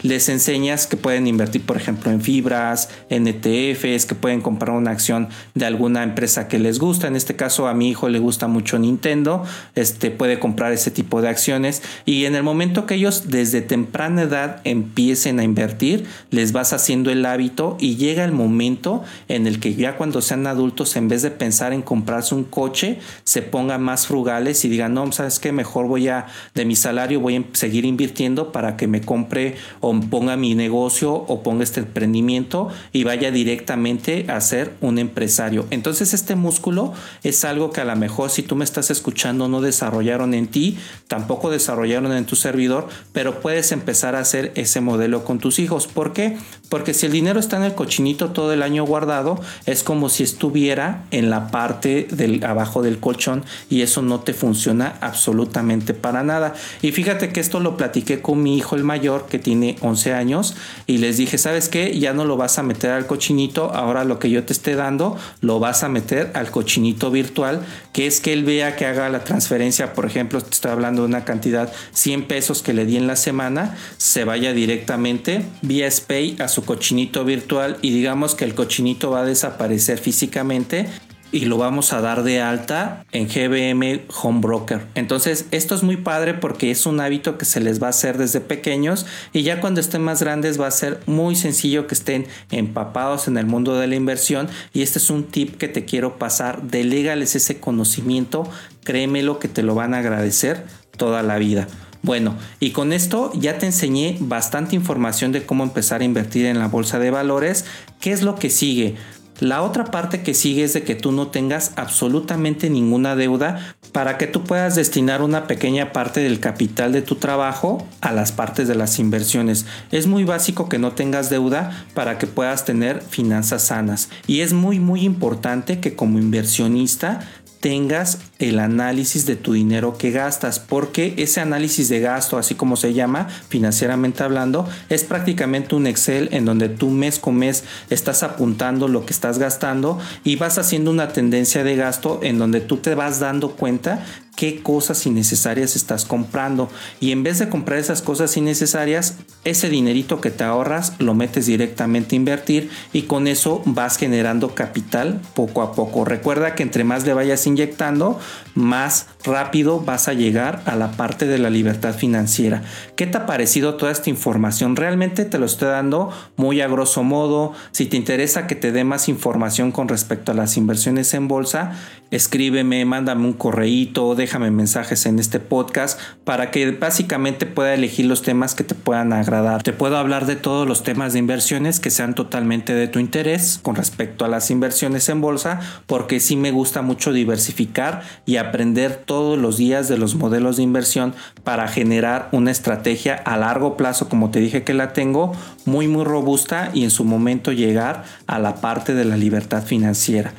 les 0.03 0.29
enseñas 0.29 0.85
que 0.85 0.97
pueden 0.97 1.27
invertir, 1.27 1.65
por 1.65 1.77
ejemplo, 1.77 2.11
en 2.11 2.21
fibras, 2.21 2.89
en 3.09 3.27
ETFs, 3.27 4.05
que 4.05 4.15
pueden 4.15 4.41
comprar 4.41 4.75
una 4.75 4.91
acción 4.91 5.29
de 5.55 5.65
alguna 5.65 6.03
empresa 6.03 6.47
que 6.47 6.59
les 6.59 6.77
gusta. 6.77 7.07
En 7.07 7.15
este 7.15 7.35
caso, 7.35 7.67
a 7.67 7.73
mi 7.73 7.89
hijo 7.89 8.09
le 8.09 8.19
gusta 8.19 8.47
mucho 8.47 8.77
Nintendo, 8.77 9.43
este 9.75 10.11
puede 10.11 10.39
comprar 10.39 10.73
ese 10.73 10.91
tipo 10.91 11.21
de 11.21 11.29
acciones 11.29 11.81
y 12.05 12.25
en 12.25 12.35
el 12.35 12.43
momento 12.43 12.85
que 12.85 12.95
ellos 12.95 13.29
desde 13.29 13.61
temprana 13.61 14.23
edad 14.23 14.61
empiecen 14.63 15.39
a 15.39 15.43
invertir, 15.43 16.05
les 16.29 16.51
vas 16.51 16.73
haciendo 16.73 17.09
el 17.09 17.25
hábito 17.25 17.77
y 17.79 17.95
llega 17.95 18.25
el 18.25 18.31
momento 18.31 19.03
en 19.27 19.47
el 19.47 19.59
que 19.59 19.73
ya 19.75 19.97
cuando 19.97 20.21
sean 20.21 20.45
adultos, 20.47 20.95
en 20.95 21.07
vez 21.07 21.21
de 21.21 21.31
pensar 21.31 21.73
en 21.73 21.81
comprarse 21.81 22.35
un 22.35 22.43
coche, 22.43 22.99
se 23.23 23.41
pongan 23.41 23.81
más 23.81 24.07
frugales 24.07 24.65
y 24.65 24.69
digan, 24.69 24.93
no, 24.93 25.11
sabes 25.11 25.39
que 25.39 25.51
mejor 25.51 25.87
voy 25.87 26.09
a, 26.09 26.27
de 26.53 26.65
mi 26.65 26.75
salario 26.75 27.19
voy 27.19 27.37
a 27.37 27.43
seguir 27.53 27.85
invirtiendo 27.85 28.51
para 28.51 28.75
que 28.77 28.87
me 28.87 29.01
compre 29.01 29.55
ponga 30.01 30.37
mi 30.37 30.55
negocio 30.55 31.13
o 31.13 31.43
ponga 31.43 31.63
este 31.63 31.81
emprendimiento 31.81 32.69
y 32.91 33.03
vaya 33.03 33.31
directamente 33.31 34.25
a 34.29 34.39
ser 34.41 34.73
un 34.81 34.99
empresario. 34.99 35.65
Entonces 35.69 36.13
este 36.13 36.35
músculo 36.35 36.93
es 37.23 37.45
algo 37.45 37.71
que 37.71 37.81
a 37.81 37.85
lo 37.85 37.95
mejor 37.95 38.29
si 38.29 38.43
tú 38.43 38.55
me 38.55 38.65
estás 38.65 38.91
escuchando 38.91 39.47
no 39.47 39.61
desarrollaron 39.61 40.33
en 40.33 40.47
ti, 40.47 40.77
tampoco 41.07 41.49
desarrollaron 41.49 42.11
en 42.13 42.25
tu 42.25 42.35
servidor, 42.35 42.87
pero 43.11 43.41
puedes 43.41 43.71
empezar 43.71 44.15
a 44.15 44.19
hacer 44.19 44.51
ese 44.55 44.81
modelo 44.81 45.23
con 45.23 45.39
tus 45.39 45.59
hijos. 45.59 45.87
¿Por 45.87 46.13
qué? 46.13 46.37
Porque 46.69 46.93
si 46.93 47.05
el 47.05 47.11
dinero 47.11 47.39
está 47.39 47.57
en 47.57 47.63
el 47.63 47.75
cochinito 47.75 48.31
todo 48.31 48.53
el 48.53 48.63
año 48.63 48.85
guardado, 48.85 49.39
es 49.65 49.83
como 49.83 50.09
si 50.09 50.23
estuviera 50.23 51.05
en 51.11 51.29
la 51.29 51.49
parte 51.51 52.07
del 52.11 52.43
abajo 52.43 52.81
del 52.81 52.99
colchón 52.99 53.43
y 53.69 53.81
eso 53.81 54.01
no 54.01 54.21
te 54.21 54.33
funciona 54.33 54.95
absolutamente 55.01 55.93
para 55.93 56.23
nada. 56.23 56.53
Y 56.81 56.91
fíjate 56.91 57.31
que 57.31 57.39
esto 57.39 57.59
lo 57.59 57.77
platiqué 57.77 58.21
con 58.21 58.41
mi 58.41 58.57
hijo 58.57 58.75
el 58.75 58.83
mayor 58.83 59.27
que 59.27 59.39
tiene 59.39 59.75
11 59.83 60.13
años 60.13 60.55
y 60.87 60.97
les 60.97 61.17
dije, 61.17 61.37
¿sabes 61.37 61.69
qué? 61.69 61.99
Ya 61.99 62.13
no 62.13 62.25
lo 62.25 62.37
vas 62.37 62.57
a 62.57 62.63
meter 62.63 62.91
al 62.91 63.05
cochinito, 63.05 63.71
ahora 63.73 64.03
lo 64.03 64.17
que 64.17 64.29
yo 64.29 64.43
te 64.43 64.53
esté 64.53 64.75
dando 64.75 65.17
lo 65.41 65.59
vas 65.59 65.83
a 65.83 65.89
meter 65.89 66.31
al 66.33 66.49
cochinito 66.49 67.11
virtual, 67.11 67.61
que 67.91 68.07
es 68.07 68.19
que 68.19 68.33
él 68.33 68.43
vea 68.43 68.75
que 68.75 68.85
haga 68.85 69.09
la 69.09 69.23
transferencia, 69.23 69.93
por 69.93 70.05
ejemplo, 70.05 70.41
te 70.41 70.49
estoy 70.49 70.71
hablando 70.71 71.03
de 71.03 71.09
una 71.09 71.25
cantidad 71.25 71.71
100 71.91 72.27
pesos 72.27 72.63
que 72.63 72.73
le 72.73 72.85
di 72.85 72.97
en 72.97 73.07
la 73.07 73.15
semana, 73.15 73.75
se 73.97 74.23
vaya 74.23 74.53
directamente 74.53 75.45
vía 75.61 75.89
SPAY 75.89 76.37
a 76.39 76.47
su 76.47 76.65
cochinito 76.65 77.25
virtual 77.25 77.77
y 77.81 77.91
digamos 77.91 78.35
que 78.35 78.45
el 78.45 78.55
cochinito 78.55 79.11
va 79.11 79.21
a 79.21 79.25
desaparecer 79.25 79.97
físicamente 79.97 80.87
y 81.33 81.45
lo 81.45 81.57
vamos 81.57 81.91
a 81.91 81.99
dar 81.99 82.23
de 82.23 82.39
alta 82.39 83.05
en 83.11 83.27
GBM 83.27 84.01
Home 84.21 84.39
Broker. 84.39 84.81
Entonces, 84.93 85.47
esto 85.49 85.73
es 85.73 85.81
muy 85.81 85.97
padre 85.97 86.35
porque 86.35 86.69
es 86.69 86.85
un 86.85 87.01
hábito 87.01 87.37
que 87.39 87.45
se 87.45 87.59
les 87.59 87.81
va 87.81 87.87
a 87.87 87.89
hacer 87.89 88.19
desde 88.19 88.39
pequeños 88.39 89.07
y 89.33 89.41
ya 89.41 89.59
cuando 89.59 89.81
estén 89.81 90.03
más 90.03 90.21
grandes 90.21 90.61
va 90.61 90.67
a 90.67 90.71
ser 90.71 91.01
muy 91.07 91.35
sencillo 91.35 91.87
que 91.87 91.95
estén 91.95 92.27
empapados 92.51 93.27
en 93.27 93.37
el 93.37 93.47
mundo 93.47 93.75
de 93.75 93.87
la 93.87 93.95
inversión 93.95 94.47
y 94.73 94.83
este 94.83 94.99
es 94.99 95.09
un 95.09 95.23
tip 95.23 95.57
que 95.57 95.67
te 95.67 95.85
quiero 95.85 96.19
pasar. 96.19 96.61
Delégales 96.61 97.35
ese 97.35 97.59
conocimiento, 97.59 98.47
créemelo 98.83 99.39
que 99.39 99.47
te 99.47 99.63
lo 99.63 99.73
van 99.73 99.95
a 99.95 99.99
agradecer 99.99 100.63
toda 100.97 101.23
la 101.23 101.39
vida. 101.39 101.67
Bueno, 102.03 102.35
y 102.59 102.71
con 102.71 102.93
esto 102.93 103.31
ya 103.33 103.57
te 103.57 103.65
enseñé 103.65 104.17
bastante 104.19 104.75
información 104.75 105.31
de 105.31 105.45
cómo 105.45 105.63
empezar 105.63 106.01
a 106.01 106.03
invertir 106.03 106.45
en 106.45 106.59
la 106.59 106.67
bolsa 106.67 106.99
de 106.99 107.09
valores. 107.09 107.65
¿Qué 108.01 108.11
es 108.11 108.21
lo 108.21 108.35
que 108.35 108.49
sigue? 108.49 108.95
La 109.39 109.61
otra 109.61 109.85
parte 109.85 110.21
que 110.21 110.33
sigue 110.33 110.63
es 110.63 110.73
de 110.73 110.83
que 110.83 110.95
tú 110.95 111.11
no 111.11 111.27
tengas 111.27 111.73
absolutamente 111.75 112.69
ninguna 112.69 113.15
deuda 113.15 113.75
para 113.91 114.17
que 114.17 114.27
tú 114.27 114.43
puedas 114.43 114.75
destinar 114.75 115.21
una 115.21 115.47
pequeña 115.47 115.91
parte 115.91 116.21
del 116.21 116.39
capital 116.39 116.91
de 116.91 117.01
tu 117.01 117.15
trabajo 117.15 117.85
a 118.01 118.11
las 118.11 118.31
partes 118.31 118.67
de 118.67 118.75
las 118.75 118.99
inversiones. 118.99 119.65
Es 119.91 120.07
muy 120.07 120.23
básico 120.23 120.69
que 120.69 120.79
no 120.79 120.93
tengas 120.93 121.29
deuda 121.29 121.85
para 121.93 122.17
que 122.17 122.27
puedas 122.27 122.65
tener 122.65 123.01
finanzas 123.01 123.63
sanas. 123.63 124.09
Y 124.27 124.41
es 124.41 124.53
muy 124.53 124.79
muy 124.79 125.01
importante 125.01 125.79
que 125.79 125.95
como 125.95 126.19
inversionista 126.19 127.21
tengas 127.63 128.19
el 128.39 128.59
análisis 128.59 129.25
de 129.25 129.37
tu 129.37 129.53
dinero 129.53 129.97
que 129.97 130.11
gastas, 130.11 130.59
porque 130.59 131.13
ese 131.15 131.39
análisis 131.39 131.87
de 131.87 132.01
gasto, 132.01 132.37
así 132.37 132.55
como 132.55 132.75
se 132.75 132.93
llama 132.93 133.29
financieramente 133.47 134.21
hablando, 134.21 134.67
es 134.89 135.05
prácticamente 135.05 135.73
un 135.73 135.87
Excel 135.87 136.27
en 136.33 136.43
donde 136.43 136.67
tú 136.67 136.89
mes 136.89 137.19
con 137.19 137.37
mes 137.37 137.63
estás 137.89 138.21
apuntando 138.21 138.89
lo 138.89 139.05
que 139.05 139.13
estás 139.13 139.39
gastando 139.39 139.97
y 140.25 140.35
vas 140.35 140.57
haciendo 140.57 140.91
una 140.91 141.13
tendencia 141.13 141.63
de 141.63 141.77
gasto 141.77 142.19
en 142.21 142.37
donde 142.37 142.59
tú 142.59 142.77
te 142.77 142.95
vas 142.95 143.21
dando 143.21 143.51
cuenta 143.51 144.03
qué 144.35 144.61
cosas 144.61 145.05
innecesarias 145.05 145.75
estás 145.75 146.05
comprando. 146.05 146.69
Y 146.99 147.11
en 147.11 147.23
vez 147.23 147.39
de 147.39 147.49
comprar 147.49 147.79
esas 147.79 148.01
cosas 148.01 148.35
innecesarias 148.37 149.17
ese 149.43 149.69
dinerito 149.69 150.21
que 150.21 150.31
te 150.31 150.43
ahorras 150.43 150.93
lo 150.99 151.13
metes 151.13 151.45
directamente 151.45 152.15
a 152.15 152.17
invertir 152.17 152.69
y 152.93 153.03
con 153.03 153.27
eso 153.27 153.61
vas 153.65 153.97
generando 153.97 154.55
capital 154.55 155.21
poco 155.35 155.61
a 155.61 155.73
poco. 155.73 156.05
Recuerda 156.05 156.55
que 156.55 156.63
entre 156.63 156.83
más 156.83 157.05
le 157.05 157.13
vayas 157.13 157.45
inyectando 157.45 158.19
más 158.55 159.07
rápido 159.23 159.79
vas 159.79 160.07
a 160.07 160.13
llegar 160.13 160.61
a 160.65 160.75
la 160.75 160.91
parte 160.91 161.25
de 161.25 161.37
la 161.37 161.49
libertad 161.49 161.93
financiera. 161.95 162.63
¿qué 162.95 163.07
te 163.07 163.17
ha 163.17 163.25
parecido 163.25 163.75
toda 163.75 163.91
esta 163.91 164.09
información? 164.09 164.75
realmente 164.75 165.25
te 165.25 165.39
lo 165.39 165.45
estoy 165.45 165.69
dando 165.69 166.11
muy 166.35 166.61
a 166.61 166.67
grosso 166.67 167.03
modo. 167.03 167.53
Si 167.71 167.85
te 167.85 167.97
interesa 167.97 168.47
que 168.47 168.55
te 168.55 168.71
dé 168.71 168.83
más 168.83 169.09
información 169.09 169.71
con 169.71 169.87
respecto 169.87 170.31
a 170.31 170.35
las 170.35 170.57
inversiones 170.57 171.13
en 171.13 171.27
bolsa 171.27 171.73
escríbeme, 172.13 172.85
mándame 172.85 173.25
un 173.25 173.33
correíto, 173.33 174.13
déjame 174.23 174.51
mensajes 174.51 175.05
en 175.05 175.19
este 175.19 175.41
podcast 175.41 175.99
para 176.23 176.49
que 176.49 176.71
básicamente 176.71 177.45
pueda 177.45 177.73
elegir 177.73 178.05
los 178.05 178.21
temas 178.21 178.55
que 178.55 178.63
te 178.63 178.73
puedan 178.73 179.11
agradar. 179.11 179.63
Te 179.63 179.73
puedo 179.73 179.97
hablar 179.97 180.25
de 180.25 180.37
todos 180.37 180.65
los 180.65 180.81
temas 180.81 181.11
de 181.11 181.19
inversiones 181.19 181.81
que 181.81 181.89
sean 181.89 182.15
totalmente 182.15 182.73
de 182.73 182.87
tu 182.87 182.99
interés 182.99 183.59
con 183.61 183.75
respecto 183.75 184.23
a 184.23 184.29
las 184.29 184.49
inversiones 184.49 185.09
en 185.09 185.19
bolsa, 185.19 185.59
porque 185.87 186.21
sí 186.21 186.37
me 186.37 186.51
gusta 186.51 186.81
mucho 186.81 187.11
diversificar 187.11 188.03
y 188.25 188.37
aprender 188.37 188.95
todos 188.95 189.37
los 189.37 189.57
días 189.57 189.89
de 189.89 189.97
los 189.97 190.15
modelos 190.15 190.55
de 190.55 190.63
inversión 190.63 191.13
para 191.43 191.67
generar 191.67 192.29
una 192.31 192.51
estrategia 192.51 193.15
a 193.15 193.35
largo 193.35 193.75
plazo, 193.75 194.07
como 194.07 194.31
te 194.31 194.39
dije 194.39 194.63
que 194.63 194.73
la 194.73 194.93
tengo, 194.93 195.33
muy 195.65 195.89
muy 195.89 196.05
robusta 196.05 196.71
y 196.73 196.85
en 196.85 196.91
su 196.91 197.03
momento 197.03 197.51
llegar 197.51 198.05
a 198.25 198.39
la 198.39 198.55
parte 198.55 198.93
de 198.93 199.03
la 199.03 199.17
libertad 199.17 199.63
financiera. 199.63 200.33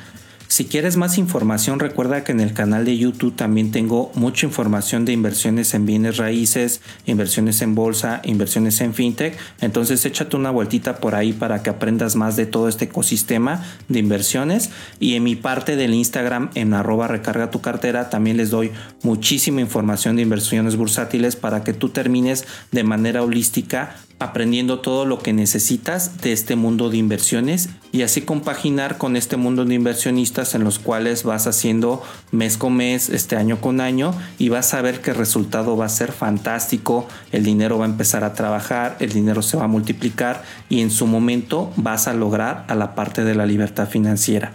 Si 0.55 0.63
quieres 0.63 0.95
más 0.95 1.17
información, 1.17 1.81
recuerda 1.81 2.23
que 2.23 2.31
en 2.31 2.39
el 2.39 2.53
canal 2.53 2.85
de 2.85 2.97
YouTube 2.97 3.35
también 3.35 3.71
tengo 3.71 4.09
mucha 4.15 4.45
información 4.45 5.03
de 5.03 5.11
inversiones 5.11 5.73
en 5.73 5.85
bienes 5.85 6.15
raíces, 6.15 6.79
inversiones 7.05 7.61
en 7.61 7.75
bolsa, 7.75 8.21
inversiones 8.23 8.79
en 8.79 8.93
fintech. 8.93 9.37
Entonces 9.59 10.05
échate 10.05 10.37
una 10.37 10.51
vueltita 10.51 10.95
por 11.01 11.13
ahí 11.13 11.33
para 11.33 11.61
que 11.61 11.71
aprendas 11.71 12.15
más 12.15 12.37
de 12.37 12.45
todo 12.45 12.69
este 12.69 12.85
ecosistema 12.85 13.65
de 13.89 13.99
inversiones. 13.99 14.69
Y 14.97 15.15
en 15.15 15.23
mi 15.23 15.35
parte 15.35 15.75
del 15.75 15.93
Instagram, 15.93 16.51
en 16.55 16.73
arroba 16.73 17.09
recarga 17.09 17.51
tu 17.51 17.59
cartera, 17.59 18.09
también 18.09 18.37
les 18.37 18.49
doy 18.49 18.71
muchísima 19.03 19.59
información 19.59 20.15
de 20.15 20.21
inversiones 20.21 20.77
bursátiles 20.77 21.35
para 21.35 21.65
que 21.65 21.73
tú 21.73 21.89
termines 21.89 22.45
de 22.71 22.85
manera 22.85 23.23
holística 23.23 23.97
aprendiendo 24.19 24.79
todo 24.79 25.05
lo 25.05 25.19
que 25.19 25.33
necesitas 25.33 26.21
de 26.21 26.31
este 26.31 26.55
mundo 26.55 26.89
de 26.89 26.97
inversiones 26.97 27.69
y 27.91 28.01
así 28.01 28.21
compaginar 28.21 28.97
con 28.97 29.15
este 29.15 29.35
mundo 29.35 29.65
de 29.65 29.75
inversionistas 29.75 30.44
en 30.53 30.63
los 30.63 30.77
cuales 30.77 31.23
vas 31.23 31.47
haciendo 31.47 32.03
mes 32.31 32.57
con 32.57 32.75
mes, 32.75 33.09
este 33.09 33.37
año 33.37 33.59
con 33.59 33.81
año 33.81 34.13
y 34.37 34.49
vas 34.49 34.73
a 34.73 34.81
ver 34.81 35.01
que 35.01 35.11
el 35.11 35.17
resultado 35.17 35.75
va 35.75 35.85
a 35.85 35.89
ser 35.89 36.11
fantástico, 36.11 37.07
el 37.31 37.43
dinero 37.43 37.79
va 37.79 37.85
a 37.85 37.89
empezar 37.89 38.23
a 38.23 38.33
trabajar, 38.33 38.97
el 38.99 39.11
dinero 39.13 39.41
se 39.41 39.57
va 39.57 39.63
a 39.63 39.67
multiplicar 39.67 40.43
y 40.69 40.81
en 40.81 40.91
su 40.91 41.07
momento 41.07 41.71
vas 41.77 42.07
a 42.07 42.13
lograr 42.13 42.65
a 42.67 42.75
la 42.75 42.93
parte 42.93 43.23
de 43.23 43.33
la 43.33 43.45
libertad 43.45 43.87
financiera. 43.87 44.53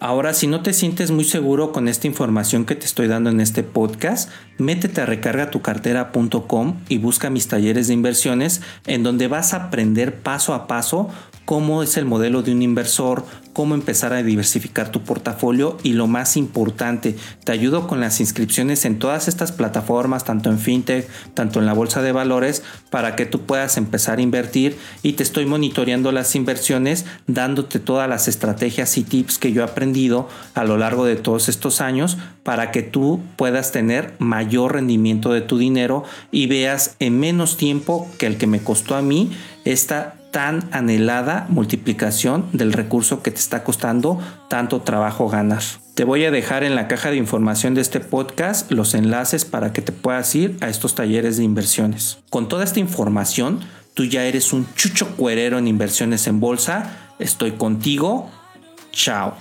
Ahora, 0.00 0.34
si 0.34 0.48
no 0.48 0.60
te 0.60 0.72
sientes 0.72 1.12
muy 1.12 1.24
seguro 1.24 1.72
con 1.72 1.86
esta 1.86 2.06
información 2.06 2.64
que 2.64 2.74
te 2.74 2.84
estoy 2.84 3.06
dando 3.06 3.30
en 3.30 3.40
este 3.40 3.62
podcast, 3.62 4.28
métete 4.58 5.00
a 5.00 5.06
recargatucartera.com 5.06 6.80
y 6.88 6.98
busca 6.98 7.30
mis 7.30 7.46
talleres 7.46 7.86
de 7.88 7.94
inversiones 7.94 8.60
en 8.86 9.04
donde 9.04 9.28
vas 9.28 9.54
a 9.54 9.66
aprender 9.66 10.20
paso 10.20 10.52
a 10.52 10.66
paso 10.66 11.08
cómo 11.44 11.82
es 11.82 11.96
el 11.96 12.04
modelo 12.04 12.42
de 12.42 12.52
un 12.52 12.62
inversor, 12.62 13.24
cómo 13.52 13.74
empezar 13.74 14.12
a 14.12 14.22
diversificar 14.22 14.90
tu 14.90 15.02
portafolio 15.02 15.78
y 15.82 15.92
lo 15.92 16.06
más 16.06 16.36
importante, 16.36 17.16
te 17.44 17.52
ayudo 17.52 17.86
con 17.86 18.00
las 18.00 18.20
inscripciones 18.20 18.84
en 18.84 18.98
todas 18.98 19.28
estas 19.28 19.52
plataformas, 19.52 20.24
tanto 20.24 20.50
en 20.50 20.58
fintech, 20.58 21.08
tanto 21.34 21.60
en 21.60 21.66
la 21.66 21.72
bolsa 21.72 22.02
de 22.02 22.12
valores, 22.12 22.62
para 22.90 23.14
que 23.14 23.26
tú 23.26 23.42
puedas 23.42 23.76
empezar 23.76 24.18
a 24.18 24.22
invertir 24.22 24.76
y 25.02 25.12
te 25.12 25.22
estoy 25.22 25.46
monitoreando 25.46 26.10
las 26.10 26.34
inversiones, 26.34 27.06
dándote 27.26 27.78
todas 27.78 28.08
las 28.08 28.26
estrategias 28.26 28.98
y 28.98 29.04
tips 29.04 29.38
que 29.38 29.52
yo 29.52 29.62
he 29.62 29.64
aprendido 29.64 30.28
a 30.54 30.64
lo 30.64 30.76
largo 30.76 31.04
de 31.04 31.16
todos 31.16 31.48
estos 31.48 31.80
años 31.80 32.18
para 32.42 32.72
que 32.72 32.82
tú 32.82 33.20
puedas 33.36 33.70
tener 33.72 34.14
mayor 34.18 34.74
rendimiento 34.74 35.32
de 35.32 35.42
tu 35.42 35.58
dinero 35.58 36.04
y 36.32 36.46
veas 36.46 36.96
en 36.98 37.20
menos 37.20 37.56
tiempo 37.56 38.10
que 38.18 38.26
el 38.26 38.36
que 38.36 38.46
me 38.46 38.60
costó 38.60 38.96
a 38.96 39.02
mí 39.02 39.30
esta 39.64 40.16
tan 40.34 40.68
anhelada 40.72 41.46
multiplicación 41.48 42.48
del 42.52 42.72
recurso 42.72 43.22
que 43.22 43.30
te 43.30 43.38
está 43.38 43.62
costando 43.62 44.20
tanto 44.50 44.82
trabajo 44.82 45.28
ganar. 45.28 45.62
Te 45.94 46.02
voy 46.02 46.24
a 46.24 46.32
dejar 46.32 46.64
en 46.64 46.74
la 46.74 46.88
caja 46.88 47.12
de 47.12 47.16
información 47.18 47.76
de 47.76 47.80
este 47.80 48.00
podcast 48.00 48.72
los 48.72 48.94
enlaces 48.94 49.44
para 49.44 49.72
que 49.72 49.80
te 49.80 49.92
puedas 49.92 50.34
ir 50.34 50.56
a 50.60 50.68
estos 50.68 50.96
talleres 50.96 51.36
de 51.36 51.44
inversiones. 51.44 52.18
Con 52.30 52.48
toda 52.48 52.64
esta 52.64 52.80
información, 52.80 53.60
tú 53.94 54.06
ya 54.06 54.24
eres 54.24 54.52
un 54.52 54.66
chucho 54.74 55.14
cuerero 55.14 55.56
en 55.56 55.68
inversiones 55.68 56.26
en 56.26 56.40
bolsa. 56.40 57.12
Estoy 57.20 57.52
contigo. 57.52 58.28
Chao. 58.90 59.36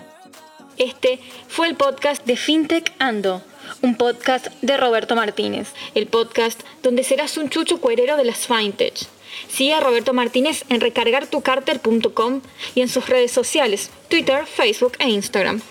Este 0.78 1.20
fue 1.48 1.70
el 1.70 1.76
podcast 1.76 2.24
de 2.28 2.38
FinTech 2.38 2.94
Ando, 3.00 3.42
un 3.82 3.96
podcast 3.96 4.50
de 4.62 4.78
Roberto 4.78 5.16
Martínez, 5.16 5.70
el 5.96 6.06
podcast 6.06 6.62
donde 6.84 7.04
serás 7.04 7.38
un 7.38 7.50
chucho 7.50 7.82
cuerero 7.82 8.16
de 8.16 8.26
las 8.26 8.46
FinTech. 8.46 9.08
Sigue 9.48 9.74
a 9.74 9.80
Roberto 9.80 10.14
Martínez 10.14 10.64
en 10.70 10.82
recargartucarter.com 10.82 12.42
y 12.76 12.82
en 12.82 12.90
sus 12.90 13.08
redes 13.08 13.32
sociales, 13.32 13.90
Twitter, 14.10 14.46
Facebook 14.46 14.94
e 15.00 15.10
Instagram. 15.10 15.62